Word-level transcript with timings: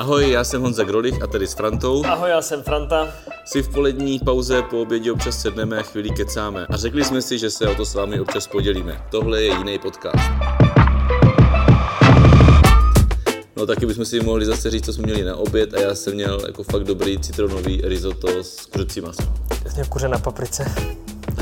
Ahoj, 0.00 0.30
já 0.30 0.44
jsem 0.44 0.62
Honza 0.62 0.84
Grolich 0.84 1.22
a 1.22 1.26
tady 1.26 1.46
s 1.46 1.54
Frantou. 1.54 2.04
Ahoj, 2.06 2.30
já 2.30 2.42
jsem 2.42 2.62
Franta. 2.62 3.08
Si 3.44 3.62
v 3.62 3.68
polední 3.68 4.18
pauze 4.18 4.62
po 4.62 4.82
obědě 4.82 5.12
občas 5.12 5.40
sedneme 5.42 5.78
a 5.78 5.82
chvíli 5.82 6.10
kecáme. 6.10 6.66
A 6.70 6.76
řekli 6.76 7.04
jsme 7.04 7.22
si, 7.22 7.38
že 7.38 7.50
se 7.50 7.68
o 7.68 7.74
to 7.74 7.84
s 7.84 7.94
vámi 7.94 8.20
občas 8.20 8.46
podělíme. 8.46 9.04
Tohle 9.10 9.42
je 9.42 9.58
jiný 9.58 9.78
podcast. 9.78 10.30
No 13.56 13.66
taky 13.66 13.86
bychom 13.86 14.04
si 14.04 14.20
mohli 14.20 14.46
zase 14.46 14.70
říct, 14.70 14.84
co 14.84 14.92
jsme 14.92 15.02
měli 15.02 15.24
na 15.24 15.36
oběd 15.36 15.74
a 15.74 15.80
já 15.80 15.94
jsem 15.94 16.14
měl 16.14 16.40
jako 16.46 16.62
fakt 16.62 16.84
dobrý 16.84 17.18
citronový 17.18 17.80
risotto 17.84 18.44
s 18.44 18.66
kuřecím 18.66 19.04
masem. 19.04 19.32
Já 19.64 19.70
jsem 19.70 19.86
kuře 19.86 20.08
na 20.08 20.18
paprice. 20.18 20.64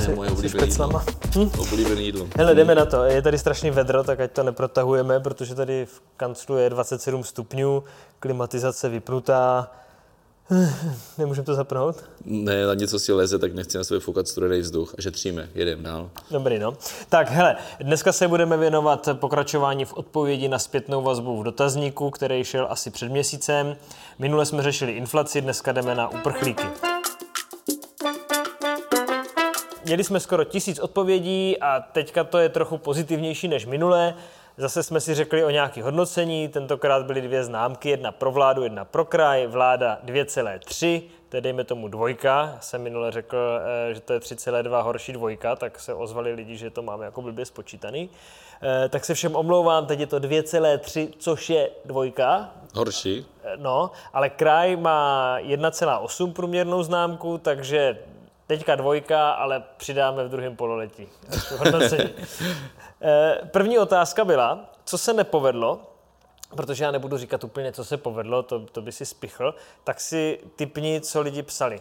Je 0.09 0.15
moje 0.15 0.31
oblíbené 0.31 0.67
jídlo. 0.67 1.03
Hm? 1.37 1.51
Oblíbené 1.59 2.03
jídlo. 2.03 2.29
Hele, 2.37 2.55
jdeme 2.55 2.75
na 2.75 2.87
to. 2.87 3.05
Je 3.05 3.23
tady 3.23 3.39
strašný 3.39 3.71
vedro, 3.71 4.05
tak 4.05 4.21
ať 4.21 4.33
to 4.33 4.43
neprotahujeme, 4.43 5.21
protože 5.21 5.55
tady 5.55 5.87
v 5.87 6.03
kanclu 6.17 6.57
je 6.57 6.71
27 6.71 7.25
stupňů, 7.25 7.85
klimatizace 8.21 8.89
vypnutá. 8.89 9.71
Nemůžeme 11.19 11.45
to 11.45 11.55
zapnout? 11.55 12.05
Ne, 12.25 12.67
na 12.67 12.75
něco 12.75 12.99
si 12.99 13.13
leze, 13.13 13.39
tak 13.39 13.55
nechci 13.55 13.79
na 13.79 13.85
sebe 13.85 14.01
foukat 14.01 14.29
studený 14.29 14.61
vzduch 14.61 14.95
a 14.99 15.03
šetříme, 15.03 15.49
jedeme 15.55 15.83
dál. 15.83 16.11
Dobrý, 16.31 16.59
no. 16.59 16.75
Tak 17.09 17.31
hele, 17.31 17.57
dneska 17.81 18.13
se 18.13 18.29
budeme 18.29 18.57
věnovat 18.57 19.09
pokračování 19.13 19.85
v 19.85 19.95
odpovědi 19.95 20.49
na 20.49 20.59
zpětnou 20.59 21.03
vazbu 21.03 21.41
v 21.41 21.45
dotazníku, 21.45 22.11
který 22.11 22.45
šel 22.45 22.67
asi 22.71 22.91
před 22.91 23.09
měsícem. 23.09 23.77
Minule 24.19 24.47
jsme 24.47 24.63
řešili 24.63 24.93
inflaci, 24.93 25.41
dneska 25.41 25.73
jdeme 25.73 25.95
na 25.95 26.09
uprchlíky. 26.09 26.65
Měli 29.89 30.05
jsme 30.05 30.21
skoro 30.21 30.45
tisíc 30.45 30.79
odpovědí 30.79 31.59
a 31.61 31.81
teďka 31.81 32.25
to 32.25 32.39
je 32.39 32.49
trochu 32.49 32.79
pozitivnější 32.79 33.49
než 33.49 33.67
minule. 33.67 34.15
Zase 34.57 34.83
jsme 34.83 35.01
si 35.01 35.15
řekli 35.15 35.45
o 35.45 35.51
nějaké 35.51 35.83
hodnocení, 35.83 36.49
tentokrát 36.49 37.07
byly 37.07 37.21
dvě 37.21 37.45
známky, 37.45 37.89
jedna 37.89 38.13
pro 38.13 38.33
vládu, 38.33 38.63
jedna 38.63 38.85
pro 38.85 39.05
kraj, 39.05 39.47
vláda 39.47 39.99
2,3, 40.05 41.03
to 41.29 41.37
je 41.37 41.41
dejme 41.41 41.65
tomu 41.65 41.89
dvojka. 41.89 42.51
Já 42.55 42.61
jsem 42.61 42.83
minule 42.83 43.11
řekl, 43.11 43.37
eh, 43.91 43.95
že 43.95 44.01
to 44.01 44.13
je 44.13 44.21
3,2 44.21 44.83
horší 44.83 45.13
dvojka, 45.13 45.57
tak 45.57 45.81
se 45.81 45.95
ozvali 45.95 46.33
lidi, 46.33 46.57
že 46.57 46.71
to 46.71 46.83
máme 46.83 47.05
jako 47.05 47.23
blbě 47.23 47.45
spočítaný. 47.45 48.11
Eh, 48.63 48.89
tak 48.89 49.05
se 49.05 49.15
všem 49.15 49.37
omlouvám, 49.37 49.87
teď 49.87 50.01
je 50.01 50.07
to 50.07 50.19
2,3, 50.19 51.13
což 51.19 51.51
je 51.51 51.71
dvojka. 51.85 52.51
Horší? 52.75 53.27
Eh, 53.45 53.57
no, 53.57 53.91
ale 54.13 54.31
kraj 54.31 54.77
má 54.77 55.37
1,8 55.39 56.33
průměrnou 56.33 56.83
známku, 56.83 57.39
takže 57.39 57.99
teďka 58.49 58.77
dvojka, 58.77 59.31
ale 59.31 59.63
přidáme 59.77 60.25
v 60.25 60.29
druhém 60.29 60.57
pololetí. 60.57 61.09
Eh, 63.03 63.41
první 63.53 63.79
otázka 63.79 64.25
byla, 64.25 64.71
co 64.85 64.99
se 64.99 65.13
nepovedlo, 65.13 65.81
protože 66.57 66.85
já 66.85 66.91
nebudu 66.91 67.19
říkat 67.19 67.45
úplně, 67.45 67.73
co 67.73 67.85
se 67.85 67.97
povedlo, 67.97 68.43
to, 68.43 68.61
to 68.61 68.83
by 68.83 68.93
si 68.93 69.07
spichl, 69.07 69.55
tak 69.85 70.01
si 70.01 70.41
typni, 70.57 71.01
co 71.01 71.21
lidi 71.21 71.43
psali. 71.43 71.81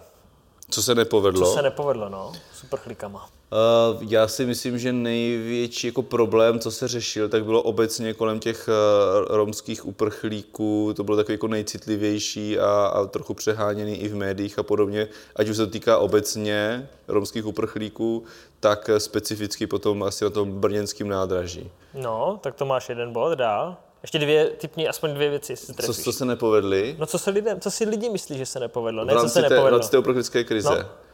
Co 0.69 0.83
se 0.83 0.95
nepovedlo? 0.95 1.47
Co 1.47 1.53
se 1.53 1.61
nepovedlo, 1.61 2.09
no, 2.09 2.33
superchlikama. 2.53 3.29
Uh, 3.51 4.03
já 4.09 4.27
si 4.27 4.45
myslím, 4.45 4.79
že 4.79 4.93
největší 4.93 5.87
jako 5.87 6.01
problém, 6.01 6.59
co 6.59 6.71
se 6.71 6.87
řešil, 6.87 7.29
tak 7.29 7.45
bylo 7.45 7.61
obecně 7.61 8.13
kolem 8.13 8.39
těch 8.39 8.69
uh, 8.69 9.35
romských 9.35 9.85
uprchlíků. 9.85 10.93
To 10.95 11.03
bylo 11.03 11.17
takový 11.17 11.33
jako 11.33 11.47
nejcitlivější 11.47 12.59
a, 12.59 12.65
a 12.67 13.05
trochu 13.05 13.33
přeháněný 13.33 13.97
i 13.97 14.07
v 14.07 14.15
médiích 14.15 14.59
a 14.59 14.63
podobně. 14.63 15.07
Ať 15.35 15.49
už 15.49 15.57
se 15.57 15.65
to 15.65 15.71
týká 15.71 15.97
obecně 15.97 16.89
romských 17.07 17.45
uprchlíků, 17.45 18.23
tak 18.59 18.89
specificky 18.97 19.67
potom 19.67 20.03
asi 20.03 20.23
na 20.23 20.29
tom 20.29 20.51
brněnském 20.51 21.07
nádraží. 21.07 21.71
No, 21.93 22.39
tak 22.43 22.55
to 22.55 22.65
máš 22.65 22.89
jeden 22.89 23.13
bod 23.13 23.33
dál. 23.33 23.77
Ještě 24.01 24.19
dvě, 24.19 24.45
typní 24.45 24.87
aspoň 24.87 25.13
dvě 25.13 25.29
věci, 25.29 25.55
si 25.55 25.73
co, 25.73 25.93
co 25.93 26.13
se 26.13 26.25
nepovedly? 26.25 26.95
No 26.99 27.05
co, 27.05 27.19
se 27.19 27.29
lidem, 27.29 27.59
co 27.59 27.71
si 27.71 27.85
lidi 27.85 28.09
myslí, 28.09 28.37
že 28.37 28.45
se 28.45 28.59
nepovedlo, 28.59 29.05
ne 29.05 29.13
co 29.13 29.29
se 29.29 29.33
té, 29.33 29.41
nepovedlo. 29.41 29.69
V 29.69 29.71
rámci 29.71 29.91
té 29.91 29.97
uprchlické 29.97 30.43
krize. 30.43 30.69
No 30.69 31.06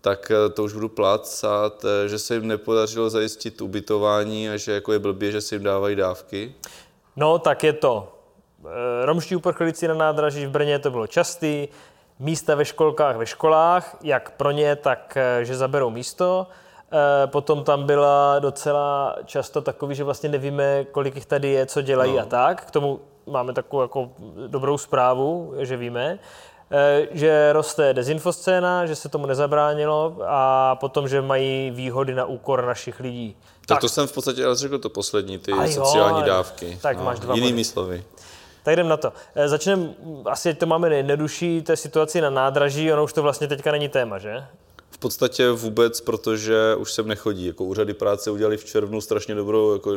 tak 0.00 0.30
eh, 0.30 0.48
to 0.48 0.64
už 0.64 0.72
budu 0.72 0.88
plácat, 0.88 1.84
eh, 1.84 2.08
že 2.08 2.18
se 2.18 2.34
jim 2.34 2.46
nepodařilo 2.46 3.10
zajistit 3.10 3.60
ubytování 3.60 4.50
a 4.50 4.56
že 4.56 4.72
jako 4.72 4.92
je 4.92 4.98
blbě, 4.98 5.32
že 5.32 5.40
se 5.40 5.54
jim 5.54 5.62
dávají 5.62 5.96
dávky? 5.96 6.54
No, 7.16 7.38
tak 7.38 7.64
je 7.64 7.72
to. 7.72 8.12
Eh, 8.64 9.06
romští 9.06 9.36
uprchlíci 9.36 9.88
na 9.88 9.94
nádraží 9.94 10.46
v 10.46 10.50
Brně 10.50 10.78
to 10.78 10.90
bylo 10.90 11.06
častý, 11.06 11.68
místa 12.18 12.54
ve 12.54 12.64
školkách 12.64 13.16
ve 13.16 13.26
školách, 13.26 13.96
jak 14.02 14.30
pro 14.30 14.50
ně, 14.50 14.76
tak 14.76 15.18
že 15.42 15.56
zaberou 15.56 15.90
místo. 15.90 16.46
Potom 17.26 17.64
tam 17.64 17.86
byla 17.86 18.38
docela 18.38 19.16
často 19.24 19.60
takový, 19.60 19.94
že 19.94 20.04
vlastně 20.04 20.28
nevíme, 20.28 20.84
kolik 20.84 21.14
jich 21.14 21.26
tady 21.26 21.48
je, 21.48 21.66
co 21.66 21.82
dělají 21.82 22.12
no. 22.12 22.22
a 22.22 22.24
tak. 22.24 22.64
K 22.64 22.70
tomu 22.70 23.00
máme 23.26 23.52
takovou 23.52 23.82
jako 23.82 24.10
dobrou 24.46 24.78
zprávu, 24.78 25.54
že 25.58 25.76
víme. 25.76 26.18
Eh, 26.70 27.08
že 27.10 27.52
roste 27.52 27.94
dezinfoscéna, 27.94 28.86
že 28.86 28.96
se 28.96 29.08
tomu 29.08 29.26
nezabránilo 29.26 30.16
a 30.26 30.76
potom, 30.76 31.08
že 31.08 31.22
mají 31.22 31.70
výhody 31.70 32.14
na 32.14 32.24
úkor 32.24 32.66
našich 32.66 33.00
lidí. 33.00 33.36
Tak, 33.60 33.66
tak 33.66 33.80
to 33.80 33.88
jsem 33.88 34.06
v 34.06 34.12
podstatě 34.12 34.44
ale 34.44 34.56
řekl 34.56 34.78
to 34.78 34.88
poslední, 34.88 35.38
ty 35.38 35.50
jo, 35.50 35.68
sociální 35.68 36.22
dávky. 36.22 36.78
Tak 36.82 36.98
no, 36.98 37.04
máš 37.04 37.20
dva 37.20 37.34
Jinými 37.34 37.52
body. 37.52 37.64
slovy. 37.64 38.04
Tak 38.62 38.72
jdem 38.72 38.88
na 38.88 38.96
to. 38.96 39.12
Eh, 39.34 39.48
začneme, 39.48 39.88
asi 40.24 40.54
to 40.54 40.66
máme 40.66 40.88
nejjednodušší, 40.88 41.64
je 41.68 41.76
situaci 41.76 42.20
na 42.20 42.30
nádraží, 42.30 42.92
ono 42.92 43.04
už 43.04 43.12
to 43.12 43.22
vlastně 43.22 43.48
teďka 43.48 43.72
není 43.72 43.88
téma, 43.88 44.18
že? 44.18 44.44
V 44.90 44.98
podstatě 44.98 45.50
vůbec, 45.50 46.00
protože 46.00 46.74
už 46.78 46.92
sem 46.92 47.08
nechodí. 47.08 47.46
Jako 47.46 47.64
úřady 47.64 47.94
práce 47.94 48.30
udělali 48.30 48.56
v 48.56 48.64
červnu 48.64 49.00
strašně 49.00 49.34
dobrou, 49.34 49.72
jako 49.72 49.90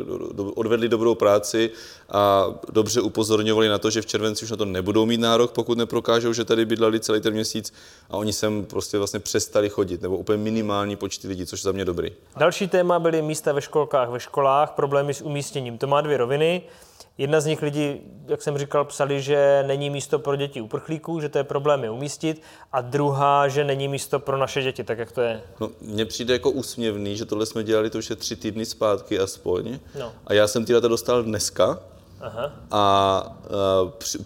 odvedli 0.54 0.88
dobrou 0.88 1.14
práci 1.14 1.70
a 2.10 2.46
dobře 2.72 3.00
upozorňovali 3.00 3.68
na 3.68 3.78
to, 3.78 3.90
že 3.90 4.02
v 4.02 4.06
červenci 4.06 4.44
už 4.44 4.50
na 4.50 4.56
to 4.56 4.64
nebudou 4.64 5.06
mít 5.06 5.20
nárok, 5.20 5.52
pokud 5.52 5.78
neprokážou, 5.78 6.32
že 6.32 6.44
tady 6.44 6.64
bydleli 6.64 7.00
celý 7.00 7.20
ten 7.20 7.32
měsíc 7.32 7.72
a 8.10 8.16
oni 8.16 8.32
sem 8.32 8.64
prostě 8.64 8.98
vlastně 8.98 9.20
přestali 9.20 9.68
chodit, 9.68 10.02
nebo 10.02 10.16
úplně 10.16 10.38
minimální 10.38 10.96
počty 10.96 11.28
lidí, 11.28 11.46
což 11.46 11.60
je 11.60 11.64
za 11.64 11.72
mě 11.72 11.84
dobrý. 11.84 12.12
Další 12.36 12.68
téma 12.68 12.98
byly 12.98 13.22
místa 13.22 13.52
ve 13.52 13.60
školkách, 13.60 14.08
ve 14.08 14.20
školách, 14.20 14.70
problémy 14.70 15.14
s 15.14 15.22
umístěním. 15.22 15.78
To 15.78 15.86
má 15.86 16.00
dvě 16.00 16.16
roviny. 16.16 16.62
Jedna 17.18 17.40
z 17.40 17.46
nich 17.46 17.62
lidi, 17.62 18.00
jak 18.28 18.42
jsem 18.42 18.58
říkal, 18.58 18.84
psali, 18.84 19.22
že 19.22 19.64
není 19.66 19.90
místo 19.90 20.18
pro 20.18 20.36
děti 20.36 20.60
uprchlíků, 20.60 21.20
že 21.20 21.28
to 21.28 21.38
je 21.38 21.44
problém 21.44 21.84
je 21.84 21.90
umístit, 21.90 22.42
a 22.72 22.80
druhá, 22.80 23.48
že 23.48 23.64
není 23.64 23.88
místo 23.88 24.18
pro 24.18 24.36
naše 24.36 24.62
děti, 24.62 24.84
tak 24.84 24.98
jak 24.98 25.12
to 25.12 25.20
je? 25.20 25.42
No, 25.60 25.70
mně 25.80 26.04
přijde 26.04 26.32
jako 26.34 26.50
úsměvný, 26.50 27.16
že 27.16 27.24
tohle 27.24 27.46
jsme 27.46 27.64
dělali 27.64 27.90
to 27.90 27.98
už 27.98 28.10
je 28.10 28.16
tři 28.16 28.36
týdny 28.36 28.66
zpátky 28.66 29.18
aspoň. 29.18 29.78
No. 29.98 30.12
A 30.26 30.34
já 30.34 30.48
jsem 30.48 30.64
ty 30.64 30.72
data 30.72 30.88
dostal 30.88 31.22
dneska, 31.22 31.78
Aha. 32.22 32.52
A 32.70 33.36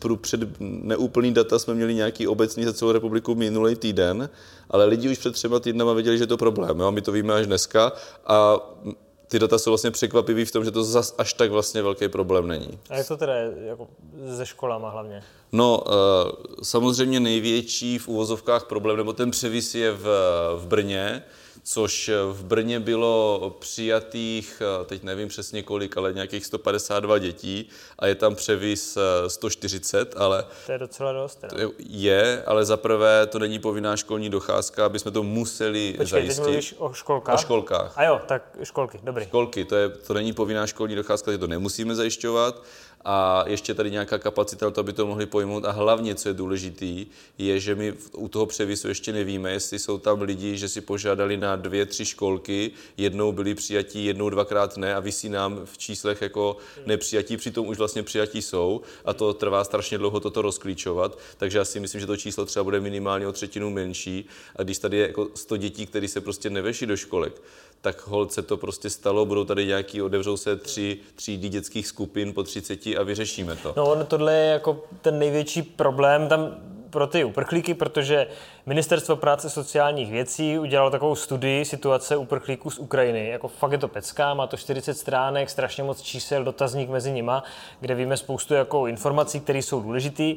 uh, 0.05 0.17
před 0.17 0.41
neúplný 0.61 1.35
data 1.35 1.59
jsme 1.59 1.75
měli 1.75 1.95
nějaký 1.95 2.29
obecný 2.29 2.65
za 2.65 2.73
celou 2.73 2.93
republiku 2.93 3.35
minulý 3.35 3.77
týden, 3.77 4.31
ale 4.71 4.85
lidi 4.85 5.09
už 5.09 5.19
před 5.19 5.33
třema 5.33 5.61
týdnama 5.61 5.93
věděli, 5.93 6.19
že 6.19 6.23
je 6.23 6.27
to 6.27 6.37
problém. 6.37 6.81
Jo? 6.81 6.93
My 6.93 7.03
to 7.03 7.13
víme 7.13 7.35
až 7.35 7.47
dneska 7.47 7.93
a 8.27 8.57
ty 9.29 9.39
data 9.39 9.59
jsou 9.59 9.71
vlastně 9.71 9.91
překvapivý 9.91 10.45
v 10.45 10.53
tom, 10.53 10.65
že 10.65 10.71
to 10.71 10.85
zas 10.85 11.15
až 11.19 11.33
tak 11.33 11.51
vlastně 11.51 11.83
velký 11.83 12.09
problém 12.09 12.49
není. 12.49 12.79
A 12.91 12.97
jak 12.97 13.09
to 13.09 13.17
teda 13.17 13.35
je 13.35 13.53
jako 13.59 13.89
ze 14.27 14.47
školama 14.47 14.91
hlavně? 14.91 15.23
No, 15.53 15.81
uh, 15.87 15.93
samozřejmě 16.63 17.21
největší 17.21 17.99
v 17.99 18.09
úvozovkách 18.09 18.65
problém, 18.65 18.97
nebo 18.97 19.13
ten 19.13 19.31
převis 19.31 19.75
je 19.75 19.93
v, 19.93 20.05
v 20.57 20.67
Brně, 20.67 21.23
což 21.69 22.11
v 22.33 22.45
Brně 22.45 22.81
bylo 22.81 23.57
přijatých, 23.59 24.63
eh, 24.83 24.85
teď 24.85 25.03
nevím 25.03 25.29
přesně 25.29 25.63
kolik, 25.63 25.97
ale 25.97 26.13
nějakých 26.13 26.47
152 26.47 27.19
dětí 27.19 27.69
a 27.99 28.07
je 28.07 28.15
tam 28.15 28.35
převis 28.35 28.99
140, 29.27 30.15
eh, 30.17 30.19
ale... 30.19 30.45
To 30.67 30.73
je 30.73 30.79
docela 30.79 31.13
dost. 31.13 31.43
Ne? 31.43 31.49
Je, 31.79 32.43
ale 32.47 32.65
za 32.65 32.77
prvé 32.77 33.27
to 33.27 33.39
není 33.39 33.59
povinná 33.59 33.97
školní 33.97 34.31
docházka, 34.31 34.87
aby 34.87 34.99
jsme 34.99 35.11
to 35.11 35.23
museli 35.23 35.91
Počkej, 35.91 36.07
zajistit. 36.07 36.37
Počkej, 36.37 36.53
mluvíš 36.53 36.75
o 36.79 36.93
školkách? 36.93 37.35
O 37.35 37.39
školkách. 37.39 37.93
A 37.97 38.05
jo, 38.05 38.21
tak 38.27 38.59
školky, 38.63 39.01
dobrý. 39.03 39.25
Školky, 39.25 39.65
to, 39.65 39.77
je, 39.77 39.89
to 39.89 40.15
není 40.15 40.33
povinná 40.33 40.67
školní 40.67 40.95
docházka, 40.95 41.39
to 41.39 41.47
nemusíme 41.47 41.95
zajišťovat 41.95 42.63
a 43.09 43.45
ještě 43.47 43.75
tady 43.75 43.91
nějaká 43.91 44.19
kapacita, 44.19 44.71
to 44.71 44.81
aby 44.81 44.93
to 44.93 45.07
mohli 45.07 45.27
pojmout. 45.27 45.65
A 45.65 45.71
hlavně, 45.71 46.15
co 46.15 46.29
je 46.29 46.35
důležitý, 46.35 47.07
je, 47.39 47.61
že 47.61 47.75
my 47.75 47.95
u 48.13 48.29
toho 48.29 48.47
převisu 48.47 48.89
ještě 48.89 49.13
nevíme, 49.13 49.53
jestli 49.53 49.79
jsou 49.79 49.99
tam 49.99 50.23
lidi, 50.23 50.57
že 50.57 50.69
si 50.69 50.81
požádali 50.81 51.37
na 51.37 51.57
dvě, 51.57 51.87
tři 51.87 52.05
školky, 52.05 52.71
jednou 52.97 53.33
byli 53.33 53.55
přijatí, 53.55 54.05
jednou, 54.05 54.31
dvakrát 54.31 54.77
ne 54.77 54.95
a 54.95 55.01
vysí 55.01 55.29
nám 55.29 55.61
v 55.65 55.79
číslech 55.79 56.23
jako 56.23 56.57
nepřijatí, 56.87 57.37
přitom 57.37 57.69
už 57.69 57.79
vlastně 57.79 58.03
přijatí 58.03 58.43
jsou 58.43 58.81
a 59.05 59.13
to 59.13 59.35
trvá 59.35 59.65
strašně 59.65 59.99
dlouho 59.99 60.21
toto 60.21 60.43
rozklíčovat, 60.43 61.19
takže 61.37 61.59
já 61.59 61.65
si 61.65 61.81
myslím, 61.81 62.01
že 62.01 62.07
to 62.07 62.17
číslo 62.17 62.47
třeba 62.47 62.65
bude 62.65 62.81
minimálně 62.81 63.27
o 63.27 63.33
třetinu 63.33 63.71
menší. 63.71 64.29
A 64.57 64.63
když 64.63 64.79
tady 64.79 64.97
je 64.97 65.07
jako 65.07 65.29
100 65.35 65.57
dětí, 65.57 65.87
které 65.87 66.09
se 66.09 66.21
prostě 66.21 66.51
neveší 66.51 66.87
do 66.87 66.97
školek, 66.97 67.43
tak 67.81 68.07
holce 68.07 68.43
to 68.43 68.57
prostě 68.57 68.91
stalo, 68.91 69.27
budou 69.27 69.45
tady 69.45 69.67
nějaký, 69.67 70.03
odevřou 70.03 70.37
se 70.37 70.57
tři 70.57 70.99
třídy 71.15 71.49
dětských 71.49 71.87
skupin 71.87 72.33
po 72.33 72.43
30 72.43 72.87
a 72.87 73.03
vyřešíme 73.03 73.57
to. 73.57 73.75
No 73.77 74.05
tohle 74.05 74.35
je 74.35 74.53
jako 74.53 74.85
ten 75.03 75.19
největší 75.19 75.63
problém, 75.63 76.29
tam 76.29 76.57
pro 76.91 77.07
ty 77.07 77.25
uprchlíky, 77.25 77.75
protože 77.75 78.27
Ministerstvo 78.67 79.17
práce 79.17 79.51
sociálních 79.51 80.11
věcí 80.11 80.59
udělalo 80.59 80.91
takovou 80.91 81.15
studii 81.15 81.65
situace 81.65 82.17
uprchlíků 82.17 82.71
z 82.71 82.79
Ukrajiny. 82.79 83.29
Jako 83.29 83.49
fakt 83.49 83.73
je 83.73 83.79
to 83.79 83.89
pecká, 83.89 84.35
má 84.35 84.47
to 84.47 84.57
40 84.57 84.95
stránek, 84.95 85.51
strašně 85.51 85.83
moc 85.83 86.03
čísel, 86.03 86.45
dotazník 86.45 86.91
mezi 86.91 87.13
nima, 87.13 87.45
kde 87.81 87.95
víme 87.95 88.17
spoustu 88.17 88.55
jako 88.55 88.87
informací, 88.87 89.41
které 89.41 89.59
jsou 89.59 89.81
důležité 89.81 90.35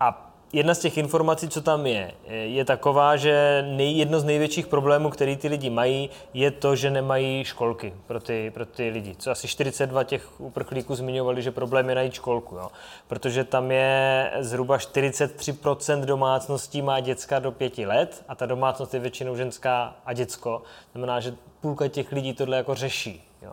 a 0.00 0.31
jedna 0.52 0.74
z 0.74 0.78
těch 0.78 0.98
informací, 0.98 1.48
co 1.48 1.62
tam 1.62 1.86
je, 1.86 2.12
je 2.28 2.64
taková, 2.64 3.16
že 3.16 3.64
nej, 3.68 3.98
jedno 3.98 4.20
z 4.20 4.24
největších 4.24 4.66
problémů, 4.66 5.10
který 5.10 5.36
ty 5.36 5.48
lidi 5.48 5.70
mají, 5.70 6.10
je 6.34 6.50
to, 6.50 6.76
že 6.76 6.90
nemají 6.90 7.44
školky 7.44 7.94
pro 8.06 8.20
ty, 8.20 8.50
pro 8.50 8.66
ty 8.66 8.88
lidi. 8.88 9.14
Co 9.18 9.30
asi 9.30 9.48
42 9.48 10.04
těch 10.04 10.40
uprchlíků 10.40 10.94
zmiňovali, 10.94 11.42
že 11.42 11.50
problém 11.50 11.88
je 11.88 11.94
najít 11.94 12.14
školku, 12.14 12.56
jo? 12.56 12.70
protože 13.08 13.44
tam 13.44 13.70
je 13.70 14.30
zhruba 14.40 14.76
43% 14.76 16.04
domácností 16.04 16.82
má 16.82 17.00
děcka 17.00 17.38
do 17.38 17.52
pěti 17.52 17.86
let 17.86 18.24
a 18.28 18.34
ta 18.34 18.46
domácnost 18.46 18.94
je 18.94 19.00
většinou 19.00 19.36
ženská 19.36 19.96
a 20.06 20.12
děcko. 20.12 20.62
Znamená, 20.92 21.20
že 21.20 21.34
půlka 21.60 21.88
těch 21.88 22.12
lidí 22.12 22.34
tohle 22.34 22.56
jako 22.56 22.74
řeší. 22.74 23.28
Jo? 23.42 23.52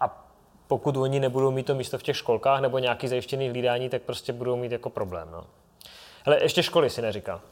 A 0.00 0.26
pokud 0.66 0.96
oni 0.96 1.20
nebudou 1.20 1.50
mít 1.50 1.66
to 1.66 1.74
místo 1.74 1.98
v 1.98 2.02
těch 2.02 2.16
školkách 2.16 2.60
nebo 2.60 2.78
nějaký 2.78 3.08
zajištěný 3.08 3.48
hlídání, 3.48 3.88
tak 3.88 4.02
prostě 4.02 4.32
budou 4.32 4.56
mít 4.56 4.72
jako 4.72 4.90
problém. 4.90 5.28
No. 5.32 5.44
Ale 6.24 6.42
ještě 6.42 6.62
školy 6.62 6.90
si 6.90 7.02
neříká. 7.02 7.42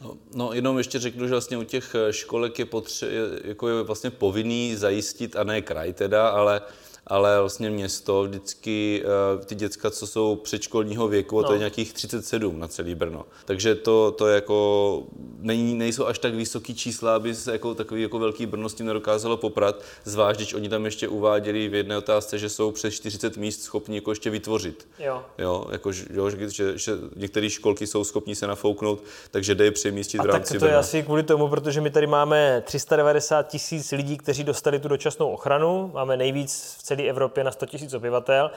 No, 0.00 0.16
no, 0.34 0.52
jenom 0.52 0.78
ještě 0.78 0.98
řeknu, 0.98 1.26
že 1.26 1.30
vlastně 1.30 1.56
u 1.56 1.62
těch 1.62 1.96
školek 2.10 2.58
je, 2.58 2.64
potře- 2.64 3.40
jako 3.44 3.68
je 3.68 3.82
vlastně 3.82 4.10
povinný 4.10 4.76
zajistit, 4.76 5.36
a 5.36 5.44
ne 5.44 5.62
kraj 5.62 5.92
teda, 5.92 6.28
ale 6.28 6.60
ale 7.06 7.40
vlastně 7.40 7.70
město 7.70 8.22
vždycky, 8.22 9.04
uh, 9.36 9.44
ty 9.44 9.54
děcka, 9.54 9.90
co 9.90 10.06
jsou 10.06 10.36
předškolního 10.36 11.08
věku, 11.08 11.36
no. 11.36 11.42
to 11.42 11.52
je 11.52 11.56
no. 11.56 11.60
nějakých 11.60 11.92
37 11.92 12.60
na 12.60 12.68
celý 12.68 12.94
Brno. 12.94 13.26
Takže 13.44 13.74
to, 13.74 14.10
to 14.10 14.28
jako 14.28 15.02
není, 15.38 15.74
nejsou 15.74 16.06
až 16.06 16.18
tak 16.18 16.34
vysoký 16.34 16.74
čísla, 16.74 17.16
aby 17.16 17.34
se 17.34 17.52
jako 17.52 17.74
takový 17.74 18.02
jako 18.02 18.18
velký 18.18 18.46
Brno 18.46 18.68
s 18.68 18.74
tím 18.74 18.86
nedokázalo 18.86 19.36
poprat, 19.36 19.82
zvlášť 20.04 20.38
když 20.38 20.54
oni 20.54 20.68
tam 20.68 20.84
ještě 20.84 21.08
uváděli 21.08 21.68
v 21.68 21.74
jedné 21.74 21.98
otázce, 21.98 22.38
že 22.38 22.48
jsou 22.48 22.70
přes 22.70 22.94
40 22.94 23.36
míst 23.36 23.62
schopni 23.62 23.96
jako 23.96 24.10
ještě 24.10 24.30
vytvořit. 24.30 24.88
Jo. 24.98 25.22
Jo, 25.38 25.64
jako, 25.70 25.90
jo 26.10 26.30
že, 26.30 26.78
že 26.78 26.92
některé 27.16 27.50
školky 27.50 27.86
jsou 27.86 28.04
schopni 28.04 28.34
se 28.34 28.46
nafouknout, 28.46 29.02
takže 29.30 29.54
jde 29.54 29.64
je 29.64 29.70
přemístit 29.70 30.20
v 30.20 30.26
rámci 30.26 30.52
tak 30.52 30.60
to 30.60 30.64
Brna. 30.64 30.72
je 30.72 30.78
asi 30.78 31.02
kvůli 31.02 31.22
tomu, 31.22 31.48
protože 31.48 31.80
my 31.80 31.90
tady 31.90 32.06
máme 32.06 32.62
390 32.66 33.42
tisíc 33.42 33.92
lidí, 33.92 34.18
kteří 34.18 34.44
dostali 34.44 34.78
tu 34.78 34.88
dočasnou 34.88 35.28
ochranu, 35.28 35.90
máme 35.94 36.16
nejvíc 36.16 36.76
v 36.78 36.82
celé 36.82 36.93
celé 36.96 37.08
Evropě 37.08 37.44
na 37.44 37.52
100 37.52 37.66
000 37.80 37.96
obyvatel, 37.96 38.50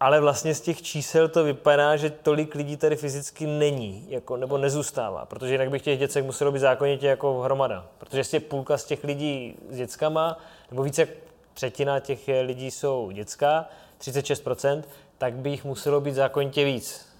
ale 0.00 0.20
vlastně 0.20 0.54
z 0.54 0.60
těch 0.60 0.82
čísel 0.82 1.28
to 1.28 1.44
vypadá, 1.44 1.96
že 1.96 2.10
tolik 2.10 2.54
lidí 2.54 2.76
tady 2.76 2.96
fyzicky 2.96 3.46
není, 3.46 4.06
jako, 4.08 4.36
nebo 4.36 4.58
nezůstává, 4.58 5.26
protože 5.26 5.54
jinak 5.54 5.70
by 5.70 5.80
těch 5.80 5.98
děcek 5.98 6.24
muselo 6.24 6.52
být 6.52 6.58
zákonitě 6.58 7.06
jako 7.06 7.40
hromada. 7.40 7.86
Protože 7.98 8.18
jestli 8.18 8.40
půlka 8.40 8.78
z 8.78 8.84
těch 8.84 9.04
lidí 9.04 9.56
s 9.70 9.76
dětskama, 9.76 10.38
nebo 10.70 10.82
více 10.82 11.08
třetina 11.54 12.00
těch 12.00 12.20
lidí 12.42 12.70
jsou 12.70 13.10
dětská, 13.10 13.68
36%, 14.00 14.82
tak 15.18 15.34
by 15.34 15.50
jich 15.50 15.64
muselo 15.64 16.00
být 16.00 16.14
zákonitě 16.14 16.64
víc. 16.64 17.11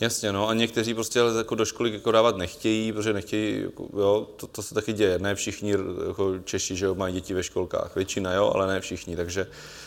Jasně, 0.00 0.32
no 0.32 0.48
a 0.48 0.54
někteří 0.54 0.94
prostě 0.94 1.20
jako 1.38 1.54
do 1.54 1.64
školy 1.64 1.92
jako 1.92 2.12
dávat 2.12 2.36
nechtějí, 2.36 2.92
protože 2.92 3.12
nechtějí, 3.12 3.62
jako, 3.62 3.88
jo, 3.98 4.26
to, 4.36 4.46
to, 4.46 4.62
se 4.62 4.74
taky 4.74 4.92
děje, 4.92 5.18
ne 5.18 5.34
všichni 5.34 5.74
jako 6.06 6.34
Češi, 6.44 6.76
že 6.76 6.86
jo, 6.86 6.94
mají 6.94 7.14
děti 7.14 7.34
ve 7.34 7.42
školkách, 7.42 7.96
většina 7.96 8.32
jo, 8.32 8.52
ale 8.54 8.66
ne 8.66 8.80
všichni, 8.80 9.16
takže 9.16 9.46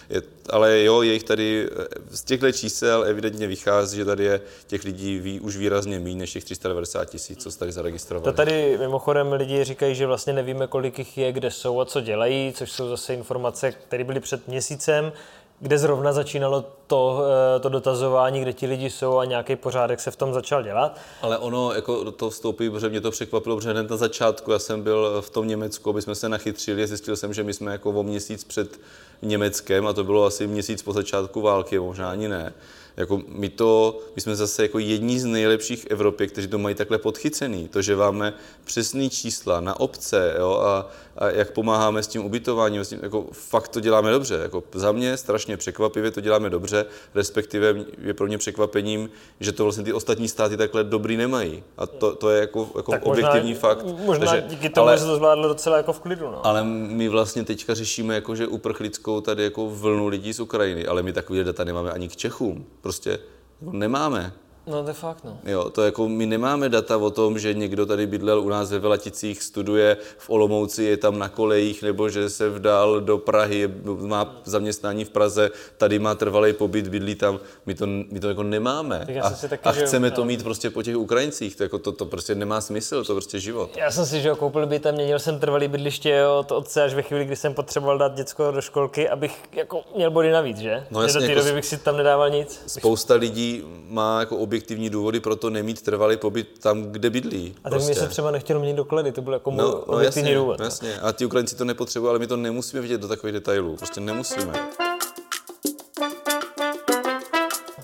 je, 0.10 0.22
ale 0.50 0.84
jo, 0.84 1.02
je 1.02 1.14
jich 1.14 1.24
tady, 1.24 1.70
z 2.10 2.24
těchto 2.24 2.52
čísel 2.52 3.04
evidentně 3.04 3.48
vychází, 3.48 3.98
že 3.98 4.06
tady 4.06 4.24
je 4.24 4.42
těch 4.68 4.84
lidí 4.84 5.20
ví, 5.20 5.40
už 5.40 5.58
výrazně 5.58 6.00
méně 6.00 6.16
než 6.16 6.34
těch 6.34 6.44
390 6.44 7.06
tisíc, 7.06 7.44
co 7.44 7.52
se 7.52 7.60
tady 7.60 7.72
zaregistrovali. 7.72 8.32
To 8.32 8.38
tady 8.38 8.78
mimochodem 8.78 9.34
lidi 9.34 9.64
říkají, 9.64 9.96
že 9.96 10.08
vlastně 10.08 10.34
nevíme, 10.34 10.68
kolik 10.68 11.00
jich 11.00 11.18
je, 11.18 11.32
kde 11.32 11.52
jsou 11.52 11.80
a 11.82 11.86
co 11.86 12.02
dělají, 12.02 12.54
což 12.54 12.72
jsou 12.72 12.90
zase 12.90 13.14
informace, 13.14 13.72
které 13.72 14.04
byly 14.04 14.20
před 14.20 14.48
měsícem 14.48 15.12
kde 15.60 15.78
zrovna 15.78 16.14
začínalo 16.14 16.66
to, 16.88 17.22
eh, 17.56 17.60
to 17.60 17.70
dotazování, 17.70 18.42
kde 18.42 18.54
ti 18.54 18.68
lidi 18.68 18.90
jsou 18.90 19.18
a 19.18 19.26
nějaký 19.26 19.56
pořádek 19.56 20.00
se 20.00 20.12
v 20.12 20.16
tom 20.16 20.34
začal 20.34 20.64
dělat. 20.64 21.00
Ale 21.22 21.38
ono 21.38 21.74
jako 21.74 22.04
do 22.04 22.12
toho 22.12 22.30
vstoupí, 22.30 22.70
protože 22.70 22.90
mě 22.90 23.02
to 23.02 23.12
překvapilo, 23.12 23.56
protože 23.58 23.72
hned 23.72 23.90
na 23.90 23.98
začátku 23.98 24.52
já 24.52 24.60
jsem 24.60 24.82
byl 24.82 25.22
v 25.22 25.30
tom 25.30 25.48
Německu, 25.48 25.90
aby 25.90 26.02
jsme 26.02 26.16
se 26.16 26.30
nachytřili, 26.30 26.88
zjistil 26.88 27.16
jsem, 27.16 27.34
že 27.34 27.44
my 27.44 27.54
jsme 27.54 27.72
jako 27.72 27.90
o 27.90 28.04
měsíc 28.04 28.44
před 28.44 28.80
Německem 29.22 29.88
a 29.88 29.94
to 29.94 30.04
bylo 30.04 30.26
asi 30.26 30.48
měsíc 30.48 30.82
po 30.82 30.94
začátku 30.94 31.42
války, 31.42 31.80
možná 31.80 32.12
ani 32.12 32.28
ne. 32.28 32.54
Jako 32.98 33.22
my, 33.28 33.50
to, 33.50 34.00
my 34.16 34.22
jsme 34.22 34.36
zase 34.36 34.62
jako 34.62 34.80
jedni 34.80 35.20
z 35.20 35.26
nejlepších 35.26 35.84
v 35.84 35.88
Evropě, 35.90 36.28
kteří 36.28 36.48
to 36.48 36.58
mají 36.58 36.76
takhle 36.76 36.98
podchycený. 36.98 37.68
To, 37.68 37.82
že 37.82 37.96
máme 37.96 38.34
přesné 38.64 39.10
čísla 39.10 39.62
na 39.62 39.80
obce 39.80 40.36
jo, 40.40 40.54
a, 40.54 40.90
jak 41.28 41.52
pomáháme 41.52 42.04
s 42.04 42.08
tím 42.08 42.26
ubytováním, 42.26 42.86
s 42.86 42.90
tím, 42.90 43.00
jako 43.04 43.26
fakt 43.32 43.68
to 43.68 43.80
děláme 43.80 44.12
dobře. 44.12 44.40
Jako 44.42 44.64
za 44.74 44.92
mě 44.92 45.18
strašně 45.18 45.58
překvapivě 45.58 46.12
to 46.12 46.22
děláme 46.22 46.50
dobře, 46.50 46.86
respektive 47.16 47.76
je 48.02 48.14
pro 48.14 48.28
mě 48.28 48.38
překvapením, 48.38 49.10
že 49.40 49.52
to 49.52 49.64
vlastně 49.64 49.84
ty 49.84 49.94
ostatní 49.94 50.28
státy 50.28 50.58
takhle 50.58 50.84
dobrý 50.84 51.18
nemají. 51.18 51.64
A 51.78 51.86
to, 51.88 52.16
to 52.16 52.30
je 52.30 52.40
jako, 52.40 52.70
jako 52.78 52.92
tak 52.92 53.06
objektivní 53.06 53.54
možná, 53.54 53.70
fakt. 53.70 53.86
Možná 54.06 54.26
Takže, 54.26 54.48
díky 54.50 54.70
tomu, 54.70 54.88
ale, 54.88 54.98
že 54.98 55.02
se 55.02 55.08
to 55.08 55.16
zvládlo 55.16 55.48
docela 55.48 55.78
jako 55.78 55.94
v 55.94 56.00
klidu. 56.00 56.26
No. 56.26 56.46
Ale 56.46 56.64
my 56.64 57.10
vlastně 57.10 57.44
teďka 57.44 57.74
řešíme 57.74 58.16
jako, 58.16 58.36
že 58.36 58.48
uprchlickou 58.48 59.22
tady 59.22 59.44
jako 59.44 59.70
vlnu 59.70 60.08
lidí 60.08 60.34
z 60.34 60.40
Ukrajiny, 60.40 60.88
ale 60.88 61.04
my 61.04 61.14
takové 61.14 61.44
data 61.44 61.64
nemáme 61.64 61.92
ani 61.92 62.10
k 62.10 62.16
Čechům 62.16 62.66
prostě 62.82 63.20
nemáme. 63.62 64.34
No 64.68 64.84
de 64.84 64.94
fakt, 64.94 65.24
no. 65.24 65.38
Jo, 65.46 65.70
to 65.70 65.84
jako 65.84 66.10
my 66.10 66.26
nemáme 66.26 66.70
data 66.70 66.98
o 66.98 67.10
tom, 67.10 67.40
že 67.40 67.54
někdo 67.54 67.86
tady 67.86 68.08
bydlel 68.08 68.40
u 68.40 68.50
nás 68.50 68.72
ve 68.72 68.80
Velaticích, 68.80 69.44
studuje 69.44 69.98
v 70.18 70.30
Olomouci, 70.30 70.84
je 70.84 70.98
tam 70.98 71.20
na 71.20 71.30
kolejích, 71.30 71.84
nebo 71.84 72.10
že 72.10 72.30
se 72.30 72.50
vdal 72.50 73.02
do 73.02 73.18
Prahy, 73.18 73.70
má 74.02 74.42
zaměstnání 74.44 75.06
v 75.06 75.10
Praze, 75.10 75.50
tady 75.78 76.00
má 76.00 76.16
trvalý 76.16 76.54
pobyt, 76.54 76.88
bydlí 76.88 77.16
tam. 77.16 77.40
My 77.66 77.76
to, 77.76 77.88
my 77.88 78.20
to 78.20 78.28
jako 78.28 78.44
nemáme. 78.44 79.08
A, 79.22 79.30
taky, 79.30 79.64
a 79.64 79.72
chceme 79.72 80.08
že, 80.08 80.12
to 80.16 80.22
no. 80.22 80.28
mít 80.28 80.44
prostě 80.44 80.70
po 80.70 80.84
těch 80.84 80.98
Ukrajincích. 80.98 81.56
To, 81.56 81.64
jako 81.64 81.80
to, 81.80 81.92
to 81.92 82.06
prostě 82.06 82.36
nemá 82.36 82.62
smysl, 82.62 83.04
to 83.04 83.14
prostě 83.14 83.40
život. 83.40 83.78
Já 83.78 83.92
jsem 83.92 84.06
si, 84.06 84.22
že 84.22 84.32
koupil 84.36 84.66
by 84.66 84.80
tam, 84.80 84.96
měnil 84.96 85.20
jsem 85.20 85.40
trvalý 85.40 85.68
bydliště 85.68 86.26
od 86.26 86.52
otce 86.52 86.84
až 86.84 86.94
ve 86.94 87.02
chvíli, 87.02 87.26
kdy 87.26 87.36
jsem 87.36 87.54
potřeboval 87.54 87.98
dát 87.98 88.14
děcko 88.14 88.52
do 88.52 88.62
školky, 88.62 89.10
abych 89.10 89.36
jako 89.52 89.82
měl 89.96 90.12
body 90.12 90.32
navíc, 90.32 90.58
že? 90.58 90.88
No 90.92 91.02
jasně, 91.02 91.20
do 91.20 91.26
té 91.26 91.32
jako 91.32 91.42
doby 91.42 91.56
bych 91.56 91.66
si 91.66 91.78
tam 91.78 91.98
nedával 91.98 92.30
nic. 92.30 92.62
Spousta 92.68 93.14
lidí 93.14 93.64
má 93.88 94.20
jako 94.20 94.36
objektivní 94.58 94.90
důvody 94.90 95.20
pro 95.20 95.36
to 95.36 95.50
nemít 95.50 95.82
trvalý 95.82 96.18
pobyt 96.18 96.60
tam, 96.60 96.84
kde 96.84 97.10
bydlí. 97.10 97.56
A 97.58 97.62
tak 97.62 97.72
prostě. 97.72 97.86
mě 97.86 97.96
se 97.96 98.08
třeba 98.08 98.32
nechtělo 98.32 98.60
měnit 98.60 98.78
doklady, 98.78 99.12
to 99.12 99.22
byl 99.22 99.34
jako 99.34 99.52
no, 99.52 99.58
no, 99.58 99.80
objektivní 99.80 100.30
jasně, 100.30 100.36
důvod. 100.36 100.60
Jasně, 100.60 101.00
a 101.00 101.12
ti 101.12 101.26
Ukrajinci 101.26 101.56
to 101.56 101.66
nepotřebují, 101.66 102.10
ale 102.10 102.20
my 102.20 102.28
to 102.28 102.38
nemusíme 102.38 102.82
vidět 102.82 103.02
do 103.02 103.08
takových 103.08 103.34
detailů. 103.34 103.76
Prostě 103.76 104.02
nemusíme. 104.02 104.54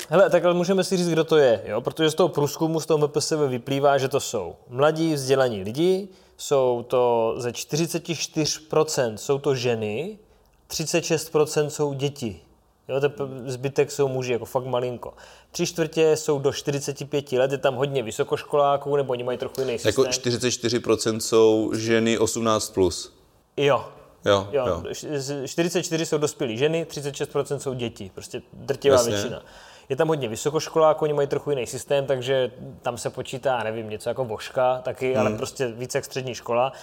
Hele, 0.10 0.30
tak 0.30 0.46
ale 0.46 0.54
můžeme 0.54 0.84
si 0.84 0.98
říct, 0.98 1.10
kdo 1.10 1.24
to 1.24 1.38
je, 1.38 1.62
jo? 1.66 1.82
protože 1.82 2.10
z 2.10 2.16
toho 2.16 2.30
průzkumu, 2.30 2.80
z 2.80 2.86
toho 2.86 3.08
MPSV 3.08 3.38
vyplývá, 3.48 3.98
že 3.98 4.08
to 4.08 4.20
jsou 4.20 4.56
mladí, 4.70 5.14
vzdělaní 5.14 5.64
lidi, 5.64 6.08
jsou 6.38 6.86
to 6.88 7.34
ze 7.38 7.50
44% 7.50 9.16
jsou 9.16 9.40
to 9.40 9.56
ženy, 9.56 10.20
36% 10.70 11.68
jsou 11.68 11.94
děti. 11.94 12.40
Jo, 12.88 13.00
to 13.00 13.10
zbytek 13.46 13.92
jsou 13.92 14.08
muži, 14.08 14.32
jako 14.32 14.46
fakt 14.46 14.66
malinko. 14.66 15.14
Tři 15.54 15.66
čtvrtě 15.66 16.18
jsou 16.18 16.40
do 16.40 16.54
45 16.54 17.32
let, 17.32 17.52
je 17.52 17.58
tam 17.58 17.76
hodně 17.76 18.04
vysokoškoláků, 18.04 18.96
nebo 18.96 19.12
oni 19.12 19.24
mají 19.24 19.38
trochu 19.38 19.62
jiný 19.62 19.80
systém. 19.80 19.90
Jako 19.90 20.04
44% 20.04 21.20
jsou 21.20 21.72
ženy 21.76 22.18
18+. 22.18 22.74
Plus. 22.74 23.14
Jo. 23.58 23.86
Jo, 24.26 24.48
jo. 24.52 24.68
jo. 24.68 24.84
44 25.46 26.06
jsou 26.06 26.18
dospělí 26.18 26.58
ženy, 26.58 26.86
36% 26.90 27.58
jsou 27.58 27.74
děti, 27.74 28.12
prostě 28.14 28.42
drtivá 28.54 28.96
Jasně. 28.96 29.12
většina. 29.12 29.42
Je 29.90 29.96
tam 29.96 30.08
hodně 30.08 30.28
vysokoškoláků, 30.28 31.06
oni 31.06 31.14
mají 31.14 31.28
trochu 31.28 31.50
jiný 31.50 31.68
systém, 31.68 32.06
takže 32.06 32.52
tam 32.82 32.98
se 32.98 33.10
počítá, 33.10 33.64
nevím, 33.64 33.90
něco 33.90 34.10
jako 34.10 34.26
voška 34.26 34.82
taky, 34.84 35.14
hmm. 35.14 35.22
ale 35.22 35.38
prostě 35.38 35.68
více 35.68 35.98
jak 35.98 36.06
střední 36.06 36.36
škola. 36.36 36.74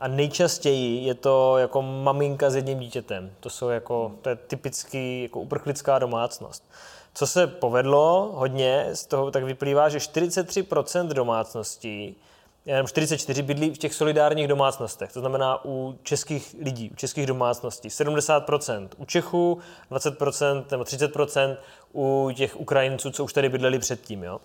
A 0.00 0.08
nejčastěji 0.08 1.04
je 1.04 1.14
to 1.14 1.58
jako 1.58 1.82
maminka 1.82 2.50
s 2.50 2.56
jedním 2.56 2.78
dítětem. 2.78 3.30
To 3.40 3.50
jsou 3.50 3.68
jako, 3.68 4.12
to 4.22 4.28
je 4.28 4.36
typický 4.36 5.22
jako 5.22 5.40
uprchlická 5.40 5.98
domácnost. 5.98 6.64
Co 7.14 7.26
se 7.26 7.46
povedlo 7.46 8.30
hodně, 8.34 8.88
z 8.92 9.06
toho 9.06 9.30
tak 9.30 9.44
vyplývá, 9.44 9.88
že 9.88 9.98
43% 9.98 11.08
domácností, 11.08 12.16
jenom 12.66 12.86
44 12.86 13.42
bydlí 13.42 13.74
v 13.74 13.78
těch 13.78 13.94
solidárních 13.94 14.48
domácnostech, 14.48 15.12
to 15.12 15.20
znamená 15.20 15.64
u 15.64 15.98
českých 16.02 16.56
lidí, 16.60 16.90
u 16.90 16.94
českých 16.94 17.26
domácností. 17.26 17.88
70% 17.88 18.88
u 18.96 19.04
Čechů, 19.04 19.58
20% 19.90 20.64
nebo 20.70 20.84
30% 20.84 21.56
u 21.94 22.30
těch 22.34 22.60
Ukrajinců, 22.60 23.10
co 23.10 23.24
už 23.24 23.32
tady 23.32 23.48
bydleli 23.48 23.78
předtím. 23.78 24.22
Jo? 24.22 24.40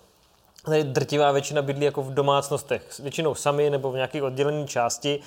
Tady 0.64 0.84
drtivá 0.84 1.32
většina 1.32 1.62
bydlí 1.62 1.84
jako 1.84 2.02
v 2.02 2.14
domácnostech, 2.14 2.98
většinou 2.98 3.34
sami 3.34 3.70
nebo 3.70 3.92
v 3.92 3.94
nějaké 3.94 4.22
oddělené 4.22 4.66
části 4.66 5.20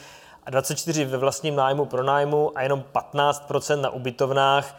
a 0.46 0.50
24 0.50 1.06
ve 1.06 1.18
vlastním 1.18 1.56
nájmu 1.56 1.86
pro 1.86 2.04
nájmu 2.04 2.58
a 2.58 2.62
jenom 2.62 2.84
15% 2.94 3.82
na 3.82 3.90
ubytovnách, 3.90 4.76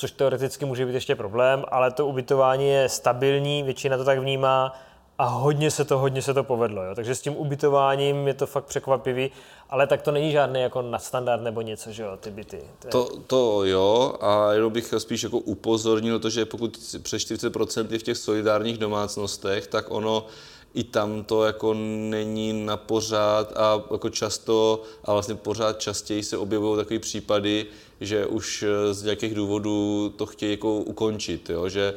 což 0.00 0.10
teoreticky 0.10 0.64
může 0.64 0.86
být 0.86 0.94
ještě 0.94 1.16
problém, 1.16 1.64
ale 1.68 1.90
to 1.90 2.06
ubytování 2.06 2.68
je 2.68 2.88
stabilní, 2.88 3.62
většina 3.62 3.96
to 3.96 4.04
tak 4.04 4.18
vnímá 4.18 4.72
a 5.18 5.24
hodně 5.24 5.70
se 5.70 5.84
to, 5.84 5.98
hodně 5.98 6.22
se 6.22 6.34
to 6.34 6.44
povedlo. 6.44 6.84
Jo. 6.84 6.94
Takže 6.94 7.14
s 7.14 7.20
tím 7.20 7.36
ubytováním 7.36 8.26
je 8.28 8.34
to 8.34 8.46
fakt 8.46 8.64
překvapivý, 8.64 9.30
ale 9.70 9.86
tak 9.86 10.02
to 10.02 10.12
není 10.12 10.32
žádný 10.32 10.60
jako 10.60 10.82
nadstandard 10.82 11.42
nebo 11.42 11.60
něco, 11.60 11.92
že 11.92 12.02
jo, 12.02 12.16
ty 12.16 12.30
byty. 12.30 12.60
To, 12.88 13.08
to 13.26 13.64
jo, 13.64 14.14
a 14.20 14.52
jenom 14.52 14.72
bych 14.72 14.94
spíš 14.98 15.22
jako 15.22 15.38
upozornil 15.38 16.18
to, 16.18 16.30
že 16.30 16.44
pokud 16.44 16.78
přes 17.02 17.22
40% 17.22 17.86
je 17.90 17.98
v 17.98 18.02
těch 18.02 18.16
solidárních 18.16 18.78
domácnostech, 18.78 19.66
tak 19.66 19.90
ono 19.90 20.26
i 20.74 20.84
tam 20.84 21.24
to 21.24 21.44
jako 21.44 21.74
není 21.74 22.52
na 22.52 22.76
pořád 22.76 23.56
a 23.56 23.82
jako 23.90 24.10
často 24.10 24.82
a 25.04 25.12
vlastně 25.12 25.34
pořád 25.34 25.80
častěji 25.80 26.22
se 26.22 26.36
objevují 26.36 26.76
takové 26.76 26.98
případy, 26.98 27.66
že 28.00 28.26
už 28.26 28.64
z 28.92 29.02
nějakých 29.02 29.34
důvodů 29.34 30.12
to 30.16 30.26
chtějí 30.26 30.52
jako 30.52 30.76
ukončit, 30.76 31.50
jo? 31.50 31.68
že 31.68 31.94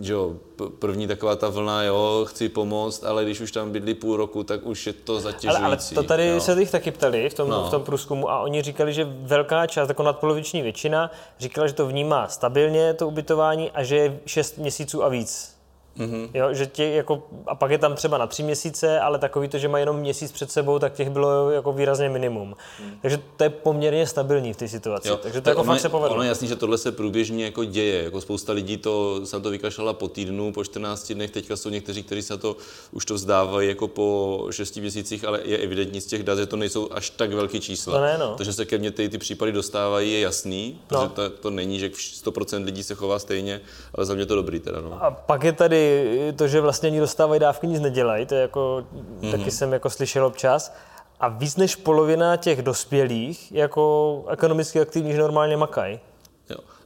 že 0.00 0.12
jo, 0.12 0.36
první 0.78 1.06
taková 1.06 1.36
ta 1.36 1.48
vlna, 1.48 1.82
jo, 1.82 2.26
chci 2.28 2.48
pomoct, 2.48 3.04
ale 3.04 3.24
když 3.24 3.40
už 3.40 3.52
tam 3.52 3.72
bydlí 3.72 3.94
půl 3.94 4.16
roku, 4.16 4.42
tak 4.42 4.66
už 4.66 4.86
je 4.86 4.92
to 4.92 5.20
zatěžující. 5.20 5.62
Ale, 5.62 5.66
ale 5.66 5.78
to 5.94 6.02
tady 6.02 6.26
jo. 6.26 6.40
se 6.40 6.60
jich 6.60 6.70
taky 6.70 6.90
ptali 6.90 7.30
v 7.30 7.34
tom, 7.34 7.48
no. 7.48 7.66
v 7.68 7.70
tom 7.70 7.82
průzkumu 7.82 8.30
a 8.30 8.40
oni 8.40 8.62
říkali, 8.62 8.92
že 8.92 9.04
velká 9.04 9.66
část, 9.66 9.88
jako 9.88 10.02
nadpoloviční 10.02 10.62
většina, 10.62 11.10
říkala, 11.38 11.66
že 11.66 11.72
to 11.72 11.86
vnímá 11.86 12.28
stabilně, 12.28 12.94
to 12.94 13.08
ubytování 13.08 13.70
a 13.70 13.82
že 13.82 13.96
je 13.96 14.20
6 14.26 14.58
měsíců 14.58 15.04
a 15.04 15.08
víc. 15.08 15.53
Mm-hmm. 15.98 16.28
Jo, 16.34 16.54
že 16.54 16.66
tě 16.66 16.84
jako, 16.84 17.22
a 17.46 17.54
pak 17.54 17.70
je 17.70 17.78
tam 17.78 17.94
třeba 17.94 18.18
na 18.18 18.26
tři 18.26 18.42
měsíce, 18.42 19.00
ale 19.00 19.18
takový 19.18 19.48
to, 19.48 19.58
že 19.58 19.68
má 19.68 19.78
jenom 19.78 19.96
měsíc 19.96 20.32
před 20.32 20.50
sebou, 20.50 20.78
tak 20.78 20.92
těch 20.92 21.10
bylo 21.10 21.50
jako 21.50 21.72
výrazně 21.72 22.08
minimum. 22.08 22.54
Mm. 22.84 22.90
Takže 23.02 23.18
to 23.36 23.44
je 23.44 23.50
poměrně 23.50 24.06
stabilní 24.06 24.52
v 24.52 24.56
té 24.56 24.68
situaci. 24.68 25.08
Jo. 25.08 25.16
Takže 25.16 25.40
to, 25.40 25.44
to 25.44 25.50
jako 25.50 25.60
ono, 25.60 25.72
fakt 25.72 25.80
se 25.80 25.88
povedlo. 25.88 26.14
Ono 26.14 26.22
je 26.22 26.28
jasný, 26.28 26.48
že 26.48 26.56
tohle 26.56 26.78
se 26.78 26.92
průběžně 26.92 27.44
jako 27.44 27.64
děje. 27.64 28.04
Jako 28.04 28.20
spousta 28.20 28.52
lidí 28.52 28.76
to, 28.76 29.20
se 29.26 29.40
to 29.40 29.50
vykašlala 29.50 29.92
po 29.92 30.08
týdnu, 30.08 30.52
po 30.52 30.64
14 30.64 31.12
dnech. 31.12 31.30
Teďka 31.30 31.56
jsou 31.56 31.68
někteří, 31.68 32.02
kteří 32.02 32.22
se 32.22 32.38
to 32.38 32.56
už 32.92 33.04
to 33.04 33.14
vzdávají 33.14 33.68
jako 33.68 33.88
po 33.88 34.46
6 34.50 34.76
měsících, 34.76 35.24
ale 35.24 35.40
je 35.44 35.58
evidentní 35.58 36.00
z 36.00 36.06
těch 36.06 36.22
dat, 36.22 36.38
že 36.38 36.46
to 36.46 36.56
nejsou 36.56 36.92
až 36.92 37.10
tak 37.10 37.32
velké 37.32 37.60
čísla. 37.60 37.94
No 37.94 38.04
ne, 38.04 38.18
no. 38.18 38.34
Takže 38.36 38.52
se 38.52 38.64
ke 38.64 38.78
mně 38.78 38.90
ty, 38.90 39.08
ty 39.08 39.18
případy 39.18 39.52
dostávají, 39.52 40.12
je 40.12 40.20
jasný, 40.20 40.80
no. 40.90 40.98
protože 40.98 41.08
to, 41.14 41.30
to 41.30 41.50
není, 41.50 41.78
že 41.78 41.88
100% 41.88 42.64
lidí 42.64 42.82
se 42.82 42.94
chová 42.94 43.18
stejně, 43.18 43.60
ale 43.94 44.06
za 44.06 44.14
mě 44.14 44.26
to 44.26 44.34
dobrý 44.34 44.60
teda. 44.60 44.80
No. 44.80 45.04
A 45.04 45.10
pak 45.10 45.44
je 45.44 45.52
tady 45.52 45.83
to, 46.36 46.48
že 46.48 46.60
vlastně 46.60 46.88
oni 46.88 47.00
dostávají 47.00 47.40
dávky, 47.40 47.66
nic 47.66 47.80
nedělají, 47.80 48.26
to 48.26 48.34
je 48.34 48.40
jako, 48.40 48.84
mm-hmm. 49.20 49.30
taky 49.30 49.50
jsem 49.50 49.72
jako 49.72 49.90
slyšel 49.90 50.26
občas. 50.26 50.74
A 51.20 51.28
víc 51.28 51.56
než 51.56 51.76
polovina 51.76 52.36
těch 52.36 52.62
dospělých 52.62 53.52
jako 53.52 54.24
ekonomicky 54.30 54.80
aktivních 54.80 55.18
normálně 55.18 55.56
makají. 55.56 56.00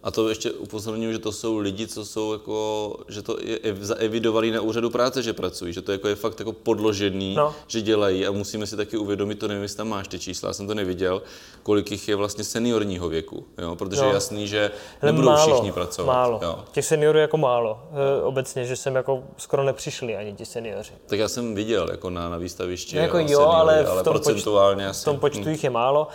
A 0.02 0.10
to 0.10 0.28
ještě 0.28 0.52
upozorňuji, 0.52 1.12
že 1.12 1.18
to 1.18 1.32
jsou 1.32 1.58
lidi, 1.58 1.86
co 1.86 2.04
jsou 2.04 2.32
jako, 2.32 2.96
že 3.08 3.22
to 3.22 3.36
je 3.42 3.58
zaevidovaný 3.80 4.50
na 4.50 4.60
úřadu 4.60 4.90
práce, 4.90 5.22
že 5.22 5.32
pracují, 5.32 5.72
že 5.72 5.82
to 5.82 5.92
jako 5.92 6.08
je 6.08 6.14
fakt 6.14 6.38
jako 6.38 6.52
podložený, 6.52 7.34
no. 7.34 7.54
že 7.66 7.80
dělají 7.80 8.26
a 8.26 8.30
musíme 8.30 8.66
si 8.66 8.76
taky 8.76 8.96
uvědomit, 8.96 9.34
to 9.34 9.48
nevím, 9.48 9.62
jestli 9.62 9.76
tam 9.76 9.88
máš 9.88 10.08
ty 10.08 10.18
čísla, 10.18 10.48
já 10.48 10.52
jsem 10.52 10.66
to 10.66 10.74
neviděl, 10.74 11.22
kolik 11.62 11.90
jich 11.90 12.08
je 12.08 12.16
vlastně 12.16 12.44
seniorního 12.44 13.08
věku, 13.08 13.44
jo? 13.58 13.76
protože 13.76 14.00
no. 14.00 14.06
je 14.06 14.14
jasný, 14.14 14.48
že 14.48 14.70
nebudou 15.02 15.26
málo, 15.26 15.54
všichni 15.54 15.72
pracovat. 15.72 16.12
Málo. 16.12 16.40
Jo. 16.42 16.64
Těch 16.72 16.84
seniorů 16.84 17.18
jako 17.18 17.36
málo, 17.36 17.82
e, 18.18 18.22
obecně, 18.22 18.64
že 18.64 18.76
jsem 18.76 18.94
jako 18.94 19.22
skoro 19.36 19.62
nepřišli 19.62 20.16
ani 20.16 20.32
ti 20.32 20.46
seniori. 20.46 20.88
Tak 21.06 21.18
já 21.18 21.28
jsem 21.28 21.54
viděl 21.54 21.90
jako 21.90 22.10
na, 22.10 22.28
na 22.28 22.38
výstavišti. 22.38 22.96
No, 22.96 23.02
jako 23.02 23.18
jo, 23.18 23.26
seniory, 23.26 23.50
ale 23.58 23.84
v 24.00 24.02
tom, 24.02 24.12
procentuálně 24.12 24.84
počtu, 24.84 24.90
asi. 24.90 25.02
v 25.02 25.04
tom 25.04 25.18
počtu 25.18 25.44
hm. 25.44 25.48
jich 25.48 25.64
je 25.64 25.70
málo 25.70 26.08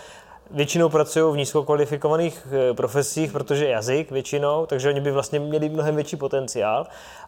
většinou 0.53 0.89
pracují 0.89 1.33
v 1.33 1.37
nízkokvalifikovaných 1.37 2.47
eh, 2.51 2.73
profesích, 2.73 3.31
protože 3.31 3.67
jazyk 3.67 4.11
většinou, 4.11 4.65
takže 4.65 4.89
oni 4.89 5.01
by 5.01 5.11
vlastně 5.11 5.39
měli 5.39 5.69
mnohem 5.69 5.95
větší 5.95 6.15
potenciál. 6.15 6.87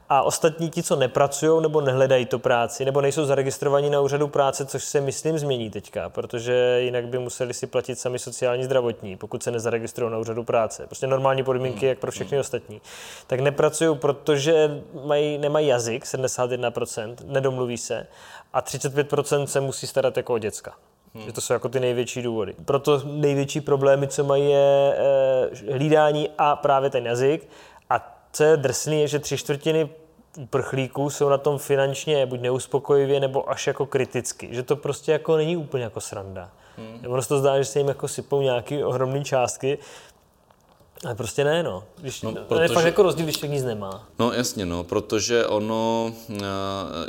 A 0.10 0.22
ostatní 0.22 0.70
ti, 0.70 0.84
co 0.84 0.96
nepracují 0.96 1.62
nebo 1.62 1.82
nehledají 1.82 2.26
to 2.26 2.40
práci, 2.40 2.86
nebo 2.86 3.02
nejsou 3.02 3.26
zaregistrovaní 3.26 3.90
na 3.90 4.02
úřadu 4.02 4.28
práce, 4.28 4.66
což 4.66 4.84
se 4.84 5.02
myslím 5.02 5.40
změní 5.40 5.70
teďka, 5.70 6.10
protože 6.10 6.80
jinak 6.82 7.08
by 7.08 7.20
museli 7.20 7.54
si 7.54 7.68
platit 7.68 8.00
sami 8.00 8.20
sociální 8.20 8.64
zdravotní, 8.64 9.18
pokud 9.18 9.44
se 9.44 9.52
nezaregistrují 9.52 10.12
na 10.12 10.18
úřadu 10.18 10.44
práce. 10.44 10.86
Prostě 10.86 11.08
normální 11.08 11.44
podmínky, 11.44 11.86
jak 11.86 12.00
pro 12.00 12.12
všechny 12.12 12.40
ostatní. 12.40 12.82
Tak 13.28 13.40
nepracují, 13.40 13.98
protože 13.98 14.82
mají, 15.06 15.38
nemají 15.38 15.68
jazyk, 15.68 16.04
71%, 16.04 17.16
nedomluví 17.26 17.78
se, 17.78 18.08
a 18.54 18.62
35% 18.62 19.44
se 19.44 19.62
musí 19.62 19.88
starat 19.88 20.18
jako 20.18 20.34
o 20.34 20.38
děcka. 20.38 20.74
Hmm. 21.16 21.26
Že 21.26 21.32
to 21.32 21.42
jsou 21.42 21.54
jako 21.54 21.70
ty 21.70 21.80
největší 21.80 22.22
důvody. 22.22 22.56
Proto 22.66 23.02
největší 23.06 23.62
problémy, 23.62 24.08
co 24.08 24.24
mají, 24.24 24.50
je 24.50 24.96
e, 24.98 25.74
hlídání 25.74 26.30
a 26.38 26.56
právě 26.56 26.90
ten 26.90 27.06
jazyk. 27.06 27.50
A 27.90 28.20
co 28.34 28.44
je 28.44 28.58
drsný, 28.58 29.02
je, 29.02 29.08
že 29.08 29.20
tři 29.20 29.38
čtvrtiny 29.38 29.90
uprchlíků 30.38 31.10
jsou 31.10 31.30
na 31.30 31.38
tom 31.38 31.58
finančně 31.58 32.26
buď 32.26 32.42
neuspokojivě, 32.42 33.20
nebo 33.20 33.50
až 33.50 33.68
jako 33.68 33.86
kriticky. 33.86 34.50
Že 34.52 34.64
to 34.64 34.76
prostě 34.76 35.12
jako 35.12 35.38
není 35.38 35.58
úplně 35.58 35.84
jako 35.84 36.02
sranda. 36.02 36.50
Hmm. 36.78 37.14
Ono 37.14 37.22
se 37.22 37.28
to 37.28 37.40
zdá, 37.40 37.58
že 37.58 37.66
se 37.66 37.80
jim 37.80 37.88
jako 37.88 38.08
sypou 38.08 38.42
nějaké 38.42 38.86
ohromné 38.86 39.24
částky, 39.24 39.78
ale 41.06 41.16
prostě 41.16 41.44
ne, 41.44 41.64
no. 41.64 41.84
Když, 41.98 42.22
no 42.22 42.32
protože, 42.32 42.62
je 42.62 42.68
fakt 42.68 42.86
jako 42.86 43.04
rozdíl, 43.04 43.26
když 43.26 43.42
nic 43.42 43.64
nemá. 43.64 44.08
No 44.20 44.32
jasně, 44.32 44.66
no, 44.66 44.84
protože 44.84 45.46
ono, 45.46 46.14
uh, 46.30 46.38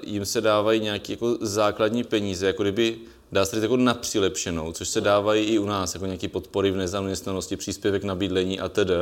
jim 0.05 0.27
se 0.27 0.41
dávají 0.41 0.81
nějaké 0.81 1.13
jako 1.13 1.37
základní 1.41 2.05
peníze, 2.05 2.47
jako 2.47 2.63
kdyby 2.63 2.99
dá 3.33 3.45
se 3.45 3.57
říct 3.57 3.63
jako 3.63 3.77
na 3.77 3.95
přilepšenou, 3.95 4.73
což 4.73 4.89
se 4.89 5.01
dávají 5.01 5.45
i 5.45 5.59
u 5.59 5.67
nás, 5.67 5.95
jako 5.95 6.07
nějaké 6.07 6.29
podpory 6.29 6.71
v 6.71 6.77
nezaměstnanosti, 6.77 7.57
příspěvek 7.57 8.05
na 8.05 8.15
bydlení 8.15 8.61
a 8.61 8.69
tedy, 8.69 8.95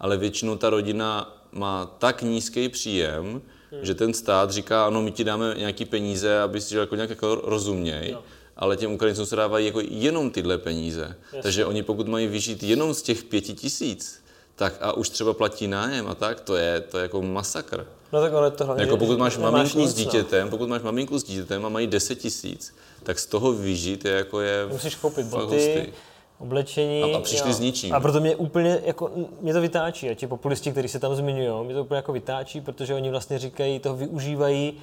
ale 0.00 0.16
většinou 0.16 0.56
ta 0.56 0.70
rodina 0.70 1.36
má 1.52 1.96
tak 1.98 2.22
nízký 2.22 2.68
příjem, 2.68 3.24
hmm. 3.24 3.84
že 3.84 3.94
ten 3.94 4.14
stát 4.14 4.50
říká, 4.50 4.86
ano, 4.86 5.02
my 5.02 5.10
ti 5.10 5.24
dáme 5.24 5.54
nějaký 5.58 5.84
peníze, 5.84 6.40
aby 6.40 6.60
si 6.60 6.70
žil 6.70 6.80
jako 6.80 6.94
nějak 6.94 7.10
jako 7.10 7.34
rozuměj, 7.34 8.12
no. 8.12 8.22
ale 8.56 8.76
těm 8.76 8.92
Ukrajincům 8.92 9.26
se 9.26 9.36
dávají 9.36 9.66
jako 9.66 9.80
jenom 9.80 10.30
tyhle 10.30 10.58
peníze. 10.58 11.16
Jasně. 11.24 11.42
Takže 11.42 11.66
oni 11.66 11.82
pokud 11.82 12.08
mají 12.08 12.26
vyžít 12.26 12.62
jenom 12.62 12.94
z 12.94 13.02
těch 13.02 13.24
pěti 13.24 13.54
tisíc, 13.54 14.24
tak 14.54 14.74
a 14.80 14.92
už 14.92 15.08
třeba 15.08 15.34
platí 15.34 15.66
nájem 15.66 16.08
a 16.08 16.14
tak, 16.14 16.40
to 16.40 16.56
je, 16.56 16.80
to 16.80 16.98
je 16.98 17.02
jako 17.02 17.22
masakr. 17.22 17.86
No 18.12 18.20
tak 18.20 18.32
ale 18.32 18.50
to 18.50 18.64
hlavně, 18.64 18.84
jako 18.84 18.96
pokud 18.96 19.18
máš 19.18 19.38
maminku 19.38 19.86
s 19.86 19.96
no. 19.96 20.04
dítětem, 20.04 20.44
no. 20.44 20.50
pokud 20.50 20.68
máš 20.68 20.82
maminku 20.82 21.18
s 21.18 21.24
dítětem 21.24 21.66
a 21.66 21.68
mají 21.68 21.86
10 21.86 22.14
tisíc, 22.14 22.74
tak 23.02 23.18
z 23.18 23.26
toho 23.26 23.52
vyžít 23.52 24.04
je 24.04 24.12
jako 24.12 24.40
je... 24.40 24.66
Musíš 24.66 24.94
koupit 24.94 25.26
boty, 25.26 25.92
oblečení. 26.38 27.02
A, 27.02 27.16
a 27.16 27.20
přišli 27.20 27.48
jo. 27.48 27.54
s 27.54 27.60
ničím. 27.60 27.94
A 27.94 28.00
proto 28.00 28.20
mě 28.20 28.36
úplně, 28.36 28.80
jako, 28.84 29.10
mě 29.40 29.52
to 29.52 29.60
vytáčí. 29.60 30.10
A 30.10 30.14
ti 30.14 30.26
populisti, 30.26 30.70
kteří 30.70 30.88
se 30.88 30.98
tam 30.98 31.14
zmiňují, 31.14 31.64
mě 31.64 31.74
to 31.74 31.82
úplně 31.82 31.96
jako 31.96 32.12
vytáčí, 32.12 32.60
protože 32.60 32.94
oni 32.94 33.10
vlastně 33.10 33.38
říkají, 33.38 33.78
toho 33.78 33.96
využívají 33.96 34.74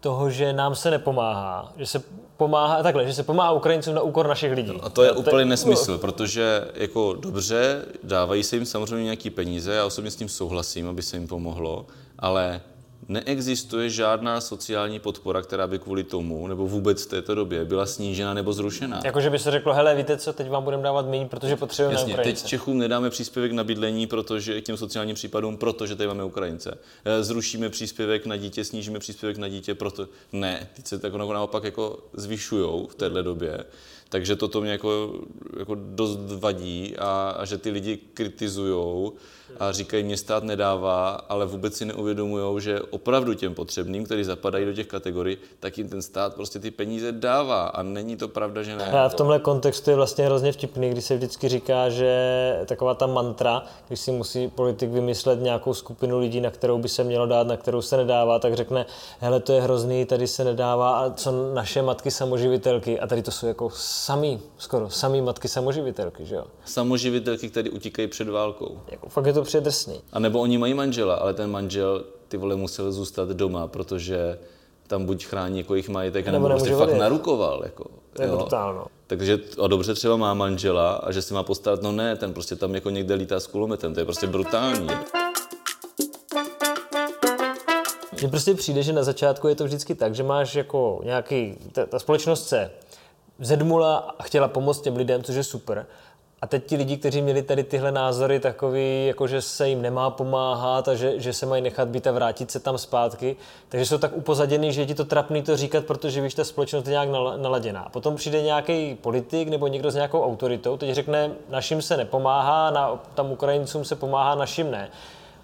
toho, 0.00 0.30
že 0.30 0.52
nám 0.52 0.74
se 0.74 0.90
nepomáhá, 0.90 1.72
že 1.76 1.86
se 1.86 2.02
pomáhá, 2.36 2.82
takhle, 2.82 3.06
že 3.06 3.14
se 3.14 3.22
pomáhá 3.22 3.52
Ukrajincům 3.52 3.94
na 3.94 4.00
úkor 4.00 4.28
našich 4.28 4.52
lidí. 4.52 4.72
No, 4.72 4.84
a 4.84 4.88
to 4.88 5.02
je 5.02 5.12
úplně 5.12 5.44
nesmysl, 5.44 5.98
protože 5.98 6.68
jako 6.74 7.14
dobře, 7.14 7.84
dávají 8.02 8.42
se 8.42 8.56
jim 8.56 8.66
samozřejmě 8.66 9.04
nějaký 9.04 9.30
peníze, 9.30 9.74
já 9.74 9.86
osobně 9.86 10.10
s 10.10 10.16
tím 10.16 10.28
souhlasím, 10.28 10.88
aby 10.88 11.02
se 11.02 11.16
jim 11.16 11.28
pomohlo, 11.28 11.86
ale 12.18 12.60
neexistuje 13.08 13.90
žádná 13.90 14.40
sociální 14.40 14.98
podpora, 14.98 15.42
která 15.42 15.66
by 15.66 15.78
kvůli 15.78 16.04
tomu, 16.04 16.46
nebo 16.46 16.66
vůbec 16.66 17.04
v 17.06 17.08
této 17.08 17.34
době, 17.34 17.64
byla 17.64 17.86
snížena 17.86 18.34
nebo 18.34 18.52
zrušena. 18.52 19.00
Jakože 19.04 19.30
by 19.30 19.38
se 19.38 19.50
řeklo, 19.50 19.74
hele, 19.74 19.94
víte 19.94 20.16
co, 20.16 20.32
teď 20.32 20.48
vám 20.50 20.64
budeme 20.64 20.82
dávat 20.82 21.06
méně, 21.06 21.26
protože 21.26 21.56
potřebujeme 21.56 22.00
Jasně, 22.00 22.12
Ukrajince. 22.12 22.42
teď 22.42 22.48
Čechům 22.50 22.78
nedáme 22.78 23.10
příspěvek 23.10 23.52
na 23.52 23.64
bydlení, 23.64 24.06
protože 24.06 24.60
k 24.60 24.64
těm 24.64 24.76
sociálním 24.76 25.14
případům, 25.14 25.56
protože 25.56 25.96
tady 25.96 26.06
máme 26.06 26.24
Ukrajince. 26.24 26.78
Eh, 27.04 27.22
zrušíme 27.24 27.68
příspěvek 27.68 28.26
na 28.26 28.36
dítě, 28.36 28.64
snížíme 28.64 28.98
příspěvek 28.98 29.36
na 29.36 29.48
dítě, 29.48 29.74
proto 29.74 30.08
ne, 30.32 30.68
teď 30.76 30.86
se 30.86 30.98
tak 30.98 31.14
naopak 31.14 31.64
jako 31.64 31.98
zvyšují 32.12 32.86
v 32.86 32.94
této 32.94 33.22
době. 33.22 33.64
Takže 34.10 34.36
toto 34.36 34.60
mě 34.60 34.72
jako, 34.72 35.12
jako 35.58 35.76
dost 35.78 36.18
vadí 36.38 36.96
a, 36.98 37.34
a 37.38 37.44
že 37.44 37.58
ty 37.58 37.70
lidi 37.70 37.98
kritizují 38.14 39.12
a 39.60 39.72
říkají, 39.72 40.04
mě 40.04 40.16
stát 40.16 40.44
nedává, 40.44 41.08
ale 41.08 41.46
vůbec 41.46 41.76
si 41.76 41.84
neuvědomují, 41.84 42.60
že 42.60 42.80
opravdu 42.80 43.34
těm 43.34 43.54
potřebným, 43.54 44.04
kteří 44.04 44.24
zapadají 44.24 44.66
do 44.66 44.72
těch 44.72 44.86
kategorií, 44.86 45.38
tak 45.60 45.78
jim 45.78 45.88
ten 45.88 46.02
stát 46.02 46.34
prostě 46.34 46.58
ty 46.58 46.70
peníze 46.70 47.12
dává 47.12 47.66
a 47.66 47.82
není 47.82 48.16
to 48.16 48.28
pravda, 48.28 48.62
že 48.62 48.76
ne. 48.76 48.84
A 48.84 49.08
v 49.08 49.14
tomhle 49.14 49.38
kontextu 49.38 49.90
je 49.90 49.96
vlastně 49.96 50.24
hrozně 50.24 50.52
vtipný, 50.52 50.90
když 50.90 51.04
se 51.04 51.16
vždycky 51.16 51.48
říká, 51.48 51.88
že 51.88 52.60
taková 52.66 52.94
ta 52.94 53.06
mantra, 53.06 53.62
když 53.88 54.00
si 54.00 54.12
musí 54.12 54.48
politik 54.48 54.90
vymyslet 54.90 55.40
nějakou 55.40 55.74
skupinu 55.74 56.18
lidí, 56.18 56.40
na 56.40 56.50
kterou 56.50 56.78
by 56.78 56.88
se 56.88 57.04
mělo 57.04 57.26
dát, 57.26 57.46
na 57.46 57.56
kterou 57.56 57.82
se 57.82 57.96
nedává, 57.96 58.38
tak 58.38 58.54
řekne, 58.54 58.86
hele, 59.20 59.40
to 59.40 59.52
je 59.52 59.60
hrozný, 59.60 60.04
tady 60.04 60.26
se 60.26 60.44
nedává, 60.44 60.98
a 60.98 61.10
co 61.10 61.54
naše 61.54 61.82
matky 61.82 62.10
samoživitelky, 62.10 63.00
a 63.00 63.06
tady 63.06 63.22
to 63.22 63.30
jsou 63.30 63.46
jako 63.46 63.70
samý, 64.00 64.40
skoro 64.58 64.90
samý 64.90 65.20
matky 65.20 65.48
samoživitelky, 65.48 66.24
že 66.24 66.34
jo? 66.34 66.44
Samoživitelky, 66.64 67.48
které 67.48 67.70
utíkají 67.70 68.08
před 68.08 68.28
válkou. 68.28 68.80
Jako, 68.90 69.08
fakt 69.08 69.26
je 69.26 69.32
to 69.32 69.42
přijde 69.42 69.64
drsný. 69.64 70.00
A 70.12 70.18
nebo 70.18 70.40
oni 70.40 70.58
mají 70.58 70.74
manžela, 70.74 71.14
ale 71.14 71.34
ten 71.34 71.50
manžel 71.50 72.04
ty 72.28 72.36
vole 72.36 72.56
musel 72.56 72.92
zůstat 72.92 73.28
doma, 73.28 73.66
protože 73.66 74.38
tam 74.86 75.04
buď 75.04 75.26
chrání 75.26 75.58
jako 75.58 75.74
jejich 75.74 75.88
majetek, 75.88 76.26
nebo, 76.26 76.48
nebo 76.48 76.48
prostě 76.48 76.76
fakt 76.76 76.94
narukoval. 76.94 77.60
Jako, 77.64 77.84
to 78.12 78.22
je 78.22 78.28
jo. 78.28 78.36
brutálno. 78.36 78.86
Takže 79.06 79.38
a 79.64 79.66
dobře 79.66 79.94
třeba 79.94 80.16
má 80.16 80.34
manžela 80.34 80.92
a 80.92 81.12
že 81.12 81.22
si 81.22 81.34
má 81.34 81.42
postarat, 81.42 81.82
no 81.82 81.92
ne, 81.92 82.16
ten 82.16 82.32
prostě 82.32 82.56
tam 82.56 82.74
jako 82.74 82.90
někde 82.90 83.14
lítá 83.14 83.40
s 83.40 83.46
kulometem, 83.46 83.94
to 83.94 84.00
je 84.00 84.04
prostě 84.04 84.26
brutální. 84.26 84.88
Mně 88.20 88.28
prostě 88.28 88.54
přijde, 88.54 88.82
že 88.82 88.92
na 88.92 89.02
začátku 89.02 89.48
je 89.48 89.54
to 89.54 89.64
vždycky 89.64 89.94
tak, 89.94 90.14
že 90.14 90.22
máš 90.22 90.54
jako 90.54 91.00
nějaký, 91.04 91.56
ta, 91.72 91.86
ta 91.86 91.98
společnost 91.98 92.48
se 92.48 92.70
zedmula 93.40 94.14
a 94.18 94.22
chtěla 94.22 94.48
pomoct 94.48 94.80
těm 94.80 94.96
lidem, 94.96 95.22
což 95.22 95.36
je 95.36 95.44
super. 95.44 95.86
A 96.42 96.46
teď 96.46 96.66
ti 96.66 96.76
lidi, 96.76 96.96
kteří 96.96 97.22
měli 97.22 97.42
tady 97.42 97.64
tyhle 97.64 97.92
názory 97.92 98.40
takový, 98.40 99.06
jako 99.06 99.26
že 99.26 99.42
se 99.42 99.68
jim 99.68 99.82
nemá 99.82 100.10
pomáhat 100.10 100.88
a 100.88 100.94
že, 100.94 101.20
že 101.20 101.32
se 101.32 101.46
mají 101.46 101.62
nechat 101.62 101.88
být 101.88 102.06
a 102.06 102.12
vrátit 102.12 102.50
se 102.50 102.60
tam 102.60 102.78
zpátky, 102.78 103.36
takže 103.68 103.86
jsou 103.86 103.98
tak 103.98 104.16
upozaděný, 104.16 104.72
že 104.72 104.80
je 104.80 104.86
ti 104.86 104.94
to 104.94 105.04
trapný 105.04 105.42
to 105.42 105.56
říkat, 105.56 105.84
protože 105.84 106.20
víš, 106.20 106.34
ta 106.34 106.44
společnost 106.44 106.86
je 106.86 106.90
nějak 106.90 107.08
naladěná. 107.36 107.88
Potom 107.92 108.16
přijde 108.16 108.42
nějaký 108.42 108.94
politik 108.94 109.48
nebo 109.48 109.66
někdo 109.66 109.90
s 109.90 109.94
nějakou 109.94 110.24
autoritou, 110.24 110.76
teď 110.76 110.94
řekne, 110.94 111.30
našim 111.48 111.82
se 111.82 111.96
nepomáhá, 111.96 112.70
na, 112.70 113.00
tam 113.14 113.32
Ukrajincům 113.32 113.84
se 113.84 113.96
pomáhá, 113.96 114.34
našim 114.34 114.70
ne. 114.70 114.90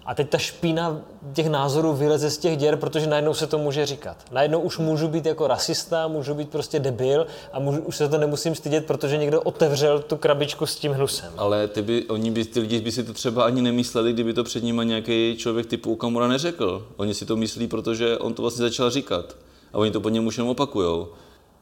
A 0.07 0.15
teď 0.15 0.29
ta 0.29 0.37
špína 0.37 1.01
těch 1.33 1.49
názorů 1.49 1.93
vyleze 1.93 2.29
z 2.29 2.37
těch 2.37 2.57
děr, 2.57 2.75
protože 2.75 3.07
najednou 3.07 3.33
se 3.33 3.47
to 3.47 3.57
může 3.57 3.85
říkat. 3.85 4.17
Najednou 4.31 4.59
už 4.59 4.77
můžu 4.77 5.07
být 5.07 5.25
jako 5.25 5.47
rasista, 5.47 6.07
můžu 6.07 6.33
být 6.33 6.49
prostě 6.49 6.79
debil 6.79 7.27
a 7.53 7.59
můžu, 7.59 7.81
už 7.81 7.95
se 7.95 8.09
to 8.09 8.17
nemusím 8.17 8.55
stydět, 8.55 8.85
protože 8.85 9.17
někdo 9.17 9.41
otevřel 9.41 9.99
tu 9.99 10.17
krabičku 10.17 10.65
s 10.65 10.75
tím 10.75 10.91
hnusem. 10.91 11.33
Ale 11.37 11.67
ty, 11.67 11.81
by, 11.81 12.05
oni 12.05 12.31
by, 12.31 12.45
ty 12.45 12.59
lidi 12.59 12.81
by 12.81 12.91
si 12.91 13.03
to 13.03 13.13
třeba 13.13 13.45
ani 13.45 13.61
nemysleli, 13.61 14.13
kdyby 14.13 14.33
to 14.33 14.43
před 14.43 14.63
nimi 14.63 14.85
nějaký 14.85 15.35
člověk 15.37 15.65
typu 15.65 15.93
Okamura 15.93 16.27
neřekl. 16.27 16.87
Oni 16.97 17.13
si 17.13 17.25
to 17.25 17.35
myslí, 17.35 17.67
protože 17.67 18.17
on 18.17 18.33
to 18.33 18.41
vlastně 18.41 18.63
začal 18.63 18.89
říkat. 18.89 19.35
A 19.73 19.77
oni 19.77 19.91
to 19.91 20.01
po 20.01 20.09
něm 20.09 20.27
už 20.27 20.37
jenom 20.37 20.49
opakujou. 20.49 21.07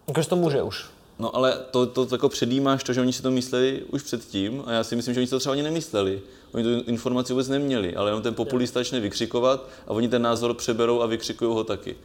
Jakože 0.07 0.29
to 0.29 0.35
může 0.35 0.61
už. 0.61 0.85
No 1.19 1.35
ale 1.35 1.59
to, 1.71 1.85
to, 1.85 2.05
to 2.05 2.15
jako 2.15 2.29
předjímáš 2.29 2.83
to, 2.83 2.93
že 2.93 3.01
oni 3.01 3.13
si 3.13 3.21
to 3.21 3.31
mysleli 3.31 3.83
už 3.91 4.03
předtím 4.03 4.63
a 4.65 4.71
já 4.71 4.83
si 4.83 4.95
myslím, 4.95 5.13
že 5.13 5.19
oni 5.19 5.27
si 5.27 5.31
to 5.31 5.39
třeba 5.39 5.53
ani 5.53 5.63
nemysleli. 5.63 6.21
Oni 6.51 6.63
tu 6.63 6.89
informaci 6.89 7.33
vůbec 7.33 7.47
neměli, 7.47 7.95
ale 7.95 8.09
jenom 8.09 8.23
ten 8.23 8.33
populista 8.33 8.79
začne 8.79 8.99
vykřikovat 8.99 9.69
a 9.87 9.91
oni 9.91 10.07
ten 10.07 10.21
názor 10.21 10.53
přeberou 10.53 11.01
a 11.01 11.05
vykřikují 11.05 11.53
ho 11.53 11.63
taky. 11.63 11.95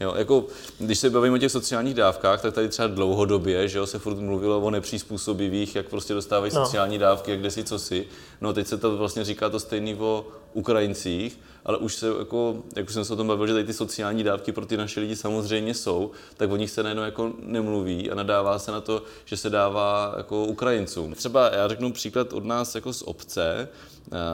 Jo, 0.00 0.14
jako, 0.16 0.46
když 0.78 0.98
se 0.98 1.10
bavíme 1.10 1.34
o 1.34 1.38
těch 1.38 1.52
sociálních 1.52 1.94
dávkách, 1.94 2.42
tak 2.42 2.54
tady 2.54 2.68
třeba 2.68 2.88
dlouhodobě, 2.88 3.68
že 3.68 3.78
jo, 3.78 3.86
se 3.86 3.98
furt 3.98 4.18
mluvilo 4.18 4.60
o 4.60 4.70
nepřizpůsobivých, 4.70 5.76
jak 5.76 5.88
prostě 5.88 6.14
dostávají 6.14 6.52
no. 6.54 6.64
sociální 6.64 6.98
dávky, 6.98 7.30
jak 7.30 7.40
kde 7.40 7.50
si 7.50 7.64
co 7.64 7.78
si. 7.78 8.06
No 8.40 8.52
teď 8.52 8.66
se 8.66 8.78
to 8.78 8.96
vlastně 8.96 9.24
říká 9.24 9.48
to 9.48 9.60
stejný 9.60 9.94
o 9.94 10.26
Ukrajincích, 10.52 11.38
ale 11.64 11.78
už 11.78 11.94
se, 11.94 12.08
jako, 12.18 12.62
jak 12.76 12.86
už 12.86 12.94
jsem 12.94 13.04
se 13.04 13.12
o 13.12 13.16
tom 13.16 13.26
bavil, 13.26 13.46
že 13.46 13.52
tady 13.52 13.64
ty 13.64 13.72
sociální 13.72 14.24
dávky 14.24 14.52
pro 14.52 14.66
ty 14.66 14.76
naše 14.76 15.00
lidi 15.00 15.16
samozřejmě 15.16 15.74
jsou, 15.74 16.10
tak 16.36 16.50
o 16.50 16.56
nich 16.56 16.70
se 16.70 16.82
najednou 16.82 17.02
jako 17.02 17.32
nemluví 17.42 18.10
a 18.10 18.14
nadává 18.14 18.58
se 18.58 18.72
na 18.72 18.80
to, 18.80 19.02
že 19.24 19.36
se 19.36 19.50
dává 19.50 20.14
jako 20.16 20.44
Ukrajincům. 20.44 21.14
Třeba 21.14 21.50
já 21.54 21.68
řeknu 21.68 21.92
příklad 21.92 22.32
od 22.32 22.44
nás 22.44 22.74
jako 22.74 22.92
z 22.92 23.02
obce, 23.02 23.68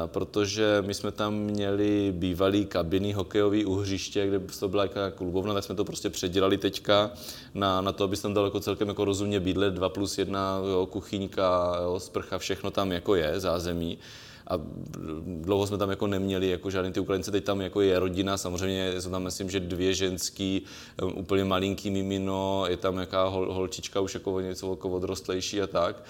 protože 0.07 0.83
my 0.87 0.95
jsme 0.95 1.13
tam 1.13 1.35
měli 1.35 2.13
bývalý 2.17 2.67
kabiny 2.67 3.13
hokejový 3.13 3.65
uhřiště, 3.65 4.27
kde 4.27 4.41
to 4.61 4.69
byla 4.69 4.83
jaká 4.83 5.11
klubovna, 5.11 5.55
tak 5.55 5.65
jsme 5.65 5.75
to 5.75 5.85
prostě 5.85 6.11
předělali 6.11 6.59
teďka 6.59 7.11
na, 7.55 7.81
na 7.81 7.93
to, 7.93 8.05
aby 8.05 8.17
tam 8.17 8.35
dal 8.35 8.45
jako 8.45 8.61
celkem 8.61 8.89
jako 8.89 9.05
rozumně 9.05 9.41
bydlet, 9.41 9.75
2 9.75 9.89
plus 9.89 10.19
1, 10.19 10.61
jo, 10.71 10.87
kuchyňka, 10.87 11.77
jo, 11.83 12.01
sprcha, 12.01 12.39
všechno 12.39 12.71
tam 12.71 12.93
jako 12.93 13.15
je, 13.15 13.41
zázemí 13.41 13.99
a 14.47 14.61
dlouho 15.27 15.67
jsme 15.67 15.79
tam 15.79 15.91
jako 15.91 16.07
neměli 16.07 16.49
jako 16.49 16.71
žádný 16.71 16.93
ty 16.93 17.01
Ukrajince, 17.01 17.31
teď 17.31 17.45
tam 17.45 17.61
jako 17.61 17.81
je 17.81 17.99
rodina, 17.99 18.37
samozřejmě 18.37 19.01
jsou 19.01 19.11
tam 19.11 19.23
myslím, 19.23 19.51
že 19.51 19.61
dvě 19.61 19.95
ženský, 19.95 20.63
um, 21.03 21.13
úplně 21.19 21.45
malinký 21.45 21.91
mimino, 21.91 22.65
je 22.69 22.77
tam 22.77 22.99
jaká 22.99 23.25
hol, 23.25 23.53
holčička 23.53 24.01
už 24.01 24.15
jako 24.15 24.41
něco 24.41 24.71
jako 24.71 24.91
odrostlejší 24.91 25.63
a 25.63 25.67
tak. 25.67 26.05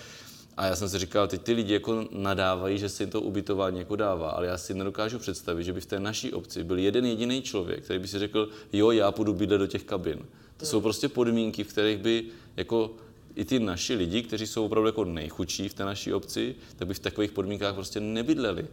A 0.57 0.67
já 0.67 0.76
jsem 0.76 0.88
si 0.88 0.99
říkal, 0.99 1.29
teď 1.29 1.43
ty 1.43 1.53
lidi 1.53 1.73
jako 1.73 2.05
nadávají, 2.11 2.79
že 2.79 2.88
se 2.88 3.03
jim 3.03 3.11
to 3.11 3.21
ubytování 3.21 3.79
jako 3.79 3.97
dává, 3.97 4.31
ale 4.31 4.47
já 4.47 4.59
si 4.59 4.75
nedokážu 4.75 5.19
představit, 5.19 5.64
že 5.64 5.73
by 5.73 5.81
v 5.81 5.87
té 5.87 6.00
naší 6.00 6.33
obci 6.33 6.64
byl 6.64 6.79
jeden 6.79 7.07
jediný 7.07 7.43
člověk, 7.43 7.85
který 7.85 7.99
by 7.99 8.09
si 8.09 8.19
řekl, 8.19 8.49
jo, 8.73 8.91
já 8.91 9.12
půjdu 9.12 9.35
bydlet 9.35 9.61
do 9.61 9.67
těch 9.67 9.85
kabin. 9.85 10.19
To 10.57 10.67
jsou 10.67 10.81
prostě 10.81 11.09
podmínky, 11.09 11.64
v 11.64 11.69
kterých 11.69 11.99
by 11.99 12.25
jako 12.57 12.91
i 13.37 13.45
ty 13.45 13.59
naši 13.59 13.95
lidi, 13.95 14.23
kteří 14.23 14.47
jsou 14.47 14.67
opravdu 14.67 14.88
jako 14.88 15.05
nejchudší 15.05 15.69
v 15.69 15.75
té 15.75 15.85
naší 15.85 16.12
obci, 16.12 16.55
tak 16.76 16.88
by 16.88 16.95
v 16.95 16.99
takových 16.99 17.33
podmínkách 17.33 17.75
prostě 17.75 18.00
nebydleli. 18.00 18.67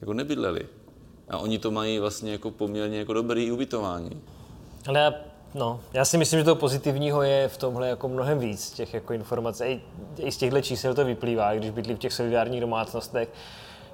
Jako 0.00 0.12
nebydleli. 0.12 0.66
A 1.28 1.38
oni 1.38 1.58
to 1.58 1.70
mají 1.70 1.98
vlastně 1.98 2.32
jako 2.32 2.50
poměrně 2.50 2.98
jako 2.98 3.12
dobrý 3.12 3.52
ubytování. 3.52 4.20
Ale 4.86 5.00
já 5.00 5.14
No, 5.54 5.80
já 5.92 6.04
si 6.04 6.18
myslím, 6.18 6.40
že 6.40 6.44
toho 6.44 6.56
pozitivního 6.56 7.22
je 7.22 7.48
v 7.48 7.56
tomhle 7.56 7.88
jako 7.88 8.08
mnohem 8.08 8.38
víc 8.38 8.70
těch 8.70 8.94
jako 8.94 9.12
informací. 9.12 9.64
I, 9.64 9.80
I 10.18 10.32
z 10.32 10.36
těchto 10.36 10.60
čísel 10.60 10.94
to 10.94 11.04
vyplývá, 11.04 11.54
když 11.54 11.70
bydlí 11.70 11.94
v 11.94 11.98
těch 11.98 12.12
solidárních 12.12 12.60
domácnostech. 12.60 13.28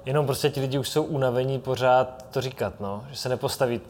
Jenom 0.05 0.25
prostě 0.25 0.49
ti 0.49 0.61
lidi 0.61 0.79
už 0.79 0.89
jsou 0.89 1.03
unavení 1.03 1.59
pořád 1.59 2.25
to 2.31 2.41
říkat, 2.41 2.79
no, 2.79 3.05
že 3.11 3.17
se 3.17 3.29
nepostaví 3.29 3.81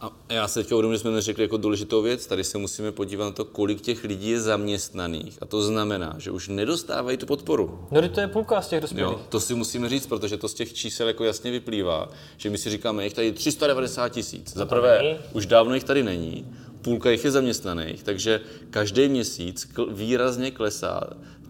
a 0.00 0.12
já 0.28 0.48
se 0.48 0.60
teďka 0.60 0.74
uvědomím, 0.74 0.94
že 0.94 0.98
jsme 0.98 1.10
neřekli 1.10 1.42
jako 1.42 1.56
důležitou 1.56 2.02
věc. 2.02 2.26
Tady 2.26 2.44
se 2.44 2.58
musíme 2.58 2.92
podívat 2.92 3.24
na 3.24 3.30
to, 3.30 3.44
kolik 3.44 3.80
těch 3.80 4.04
lidí 4.04 4.30
je 4.30 4.40
zaměstnaných. 4.40 5.38
A 5.40 5.46
to 5.46 5.62
znamená, 5.62 6.14
že 6.18 6.30
už 6.30 6.48
nedostávají 6.48 7.16
tu 7.16 7.26
podporu. 7.26 7.86
No, 7.90 8.08
to 8.08 8.20
je 8.20 8.28
půlka 8.28 8.62
z 8.62 8.68
těch 8.68 8.80
dospělých. 8.80 9.12
Jo, 9.12 9.20
to 9.28 9.40
si 9.40 9.54
musíme 9.54 9.88
říct, 9.88 10.06
protože 10.06 10.36
to 10.36 10.48
z 10.48 10.54
těch 10.54 10.72
čísel 10.72 11.08
jako 11.08 11.24
jasně 11.24 11.50
vyplývá, 11.50 12.08
že 12.36 12.50
my 12.50 12.58
si 12.58 12.70
říkáme, 12.70 13.04
jich 13.04 13.14
tady 13.14 13.32
390 13.32 14.08
tisíc. 14.08 14.54
Za 14.54 14.66
prvé, 14.66 15.18
už 15.32 15.46
dávno 15.46 15.74
jich 15.74 15.84
tady 15.84 16.02
není 16.02 16.46
půlka 16.82 17.10
jich 17.10 17.24
je 17.24 17.30
zaměstnaných, 17.30 18.02
takže 18.02 18.40
každý 18.70 19.08
měsíc 19.08 19.68
výrazně 19.90 20.50
klesá 20.50 21.00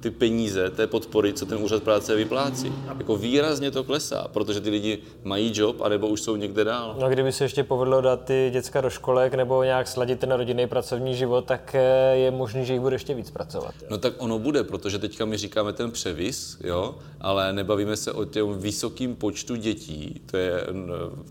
ty 0.01 0.11
peníze 0.11 0.71
té 0.71 0.87
podpory, 0.87 1.33
co 1.33 1.47
ten 1.47 1.59
úřad 1.59 1.83
práce 1.83 2.17
vyplácí. 2.17 2.73
Jako 2.99 3.17
výrazně 3.17 3.71
to 3.71 3.85
klesá, 3.85 4.29
protože 4.33 4.61
ty 4.61 4.71
lidi 4.71 4.99
mají 5.25 5.53
job, 5.55 5.81
anebo 5.81 6.09
už 6.09 6.21
jsou 6.21 6.37
někde 6.37 6.65
dál. 6.65 6.97
No 7.01 7.09
kdyby 7.09 7.33
se 7.33 7.45
ještě 7.45 7.65
povedlo 7.65 8.01
dát 8.01 8.25
ty 8.25 8.51
děcka 8.53 8.81
do 8.81 8.91
školek 8.91 9.35
nebo 9.35 9.65
nějak 9.65 9.89
sladit 9.89 10.21
ten 10.21 10.33
rodinný 10.33 10.67
pracovní 10.67 11.15
život, 11.15 11.45
tak 11.45 11.75
eh, 11.75 12.17
je 12.17 12.31
možné, 12.31 12.65
že 12.65 12.73
jich 12.73 12.81
bude 12.81 12.95
ještě 12.95 13.15
víc 13.15 13.31
pracovat. 13.31 13.75
Jo? 13.83 13.89
No 13.91 13.99
tak 13.99 14.13
ono 14.19 14.39
bude, 14.39 14.65
protože 14.65 14.99
teďka 14.99 15.25
my 15.25 15.37
říkáme 15.37 15.73
ten 15.73 15.91
převis, 15.91 16.59
jo, 16.65 16.95
ale 17.21 17.53
nebavíme 17.53 17.97
se 17.97 18.13
o 18.13 18.25
těm 18.25 18.59
vysokým 18.59 19.17
počtu 19.17 19.57
dětí, 19.57 20.21
to 20.31 20.37
je, 20.37 20.67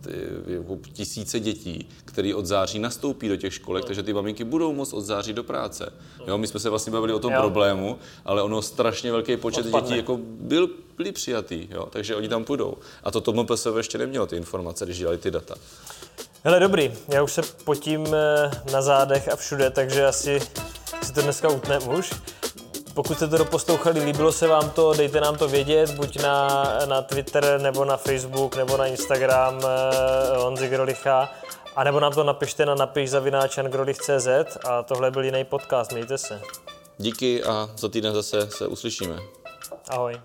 to 0.04 0.10
je 0.10 0.28
jako 0.48 0.78
tisíce 0.94 1.40
dětí, 1.40 1.90
který 2.06 2.34
od 2.34 2.46
září 2.46 2.80
nastoupí 2.80 3.30
do 3.30 3.36
těch 3.36 3.54
školek, 3.54 3.84
no. 3.84 3.88
takže 3.88 4.04
ty 4.04 4.14
maminky 4.14 4.44
budou 4.44 4.74
moct 4.74 4.94
od 4.94 5.02
září 5.02 5.34
do 5.34 5.44
práce. 5.44 5.94
Jo, 6.28 6.38
my 6.38 6.48
jsme 6.48 6.60
se 6.60 6.70
vlastně 6.70 6.94
bavili 6.94 7.14
o 7.14 7.20
tom 7.20 7.34
jo. 7.34 7.40
problému, 7.40 7.98
ale 8.26 8.42
ono 8.42 8.57
strašně 8.62 9.12
velký 9.12 9.38
počet 9.38 9.66
Odpadne. 9.66 9.88
dětí 9.90 9.98
jako 9.98 10.20
byl, 10.22 10.70
byli 10.98 11.12
přijatý, 11.12 11.68
jo, 11.72 11.88
takže 11.90 12.16
oni 12.16 12.30
tam 12.30 12.44
půjdou. 12.44 12.78
A 13.04 13.12
to 13.12 13.22
tomu 13.22 13.44
MPSV 13.44 13.68
ještě 13.78 13.98
nemělo 13.98 14.26
ty 14.26 14.36
informace, 14.36 14.86
když 14.86 14.98
dělali 14.98 15.18
ty 15.18 15.32
data. 15.32 15.56
Hele, 16.44 16.60
dobrý, 16.60 16.94
já 17.08 17.24
už 17.24 17.32
se 17.32 17.42
potím 17.64 18.08
eh, 18.14 18.52
na 18.72 18.82
zádech 18.82 19.30
a 19.30 19.36
všude, 19.36 19.70
takže 19.70 20.06
asi 20.06 20.40
si 21.04 21.14
to 21.14 21.22
dneska 21.22 21.50
utne 21.50 21.80
už. 21.80 22.14
Pokud 22.94 23.18
jste 23.18 23.28
to 23.28 23.38
doposlouchali, 23.38 24.04
líbilo 24.04 24.32
se 24.32 24.48
vám 24.48 24.70
to, 24.70 24.94
dejte 24.94 25.22
nám 25.22 25.38
to 25.38 25.48
vědět, 25.48 25.92
buď 25.92 26.20
na, 26.24 26.64
na 26.86 27.02
Twitter, 27.02 27.62
nebo 27.62 27.86
na 27.86 27.98
Facebook, 27.98 28.56
nebo 28.56 28.78
na 28.78 28.86
Instagram 28.86 29.60
eh, 29.64 30.38
Honzi 30.38 30.68
Grolicha, 30.68 31.30
a 31.76 31.84
nebo 31.84 32.00
nám 32.00 32.14
to 32.14 32.24
napište 32.24 32.66
na 32.66 32.76
napiš 32.76 33.12
a 34.70 34.84
tohle 34.84 35.12
byl 35.12 35.24
jiný 35.24 35.44
podcast, 35.44 35.92
mějte 35.92 36.18
se. 36.18 36.42
Díky 36.98 37.44
a 37.44 37.70
za 37.78 37.90
týden 37.90 38.14
zase 38.14 38.48
se 38.52 38.68
uslyšíme. 38.68 39.20
Ahoj. 39.90 40.22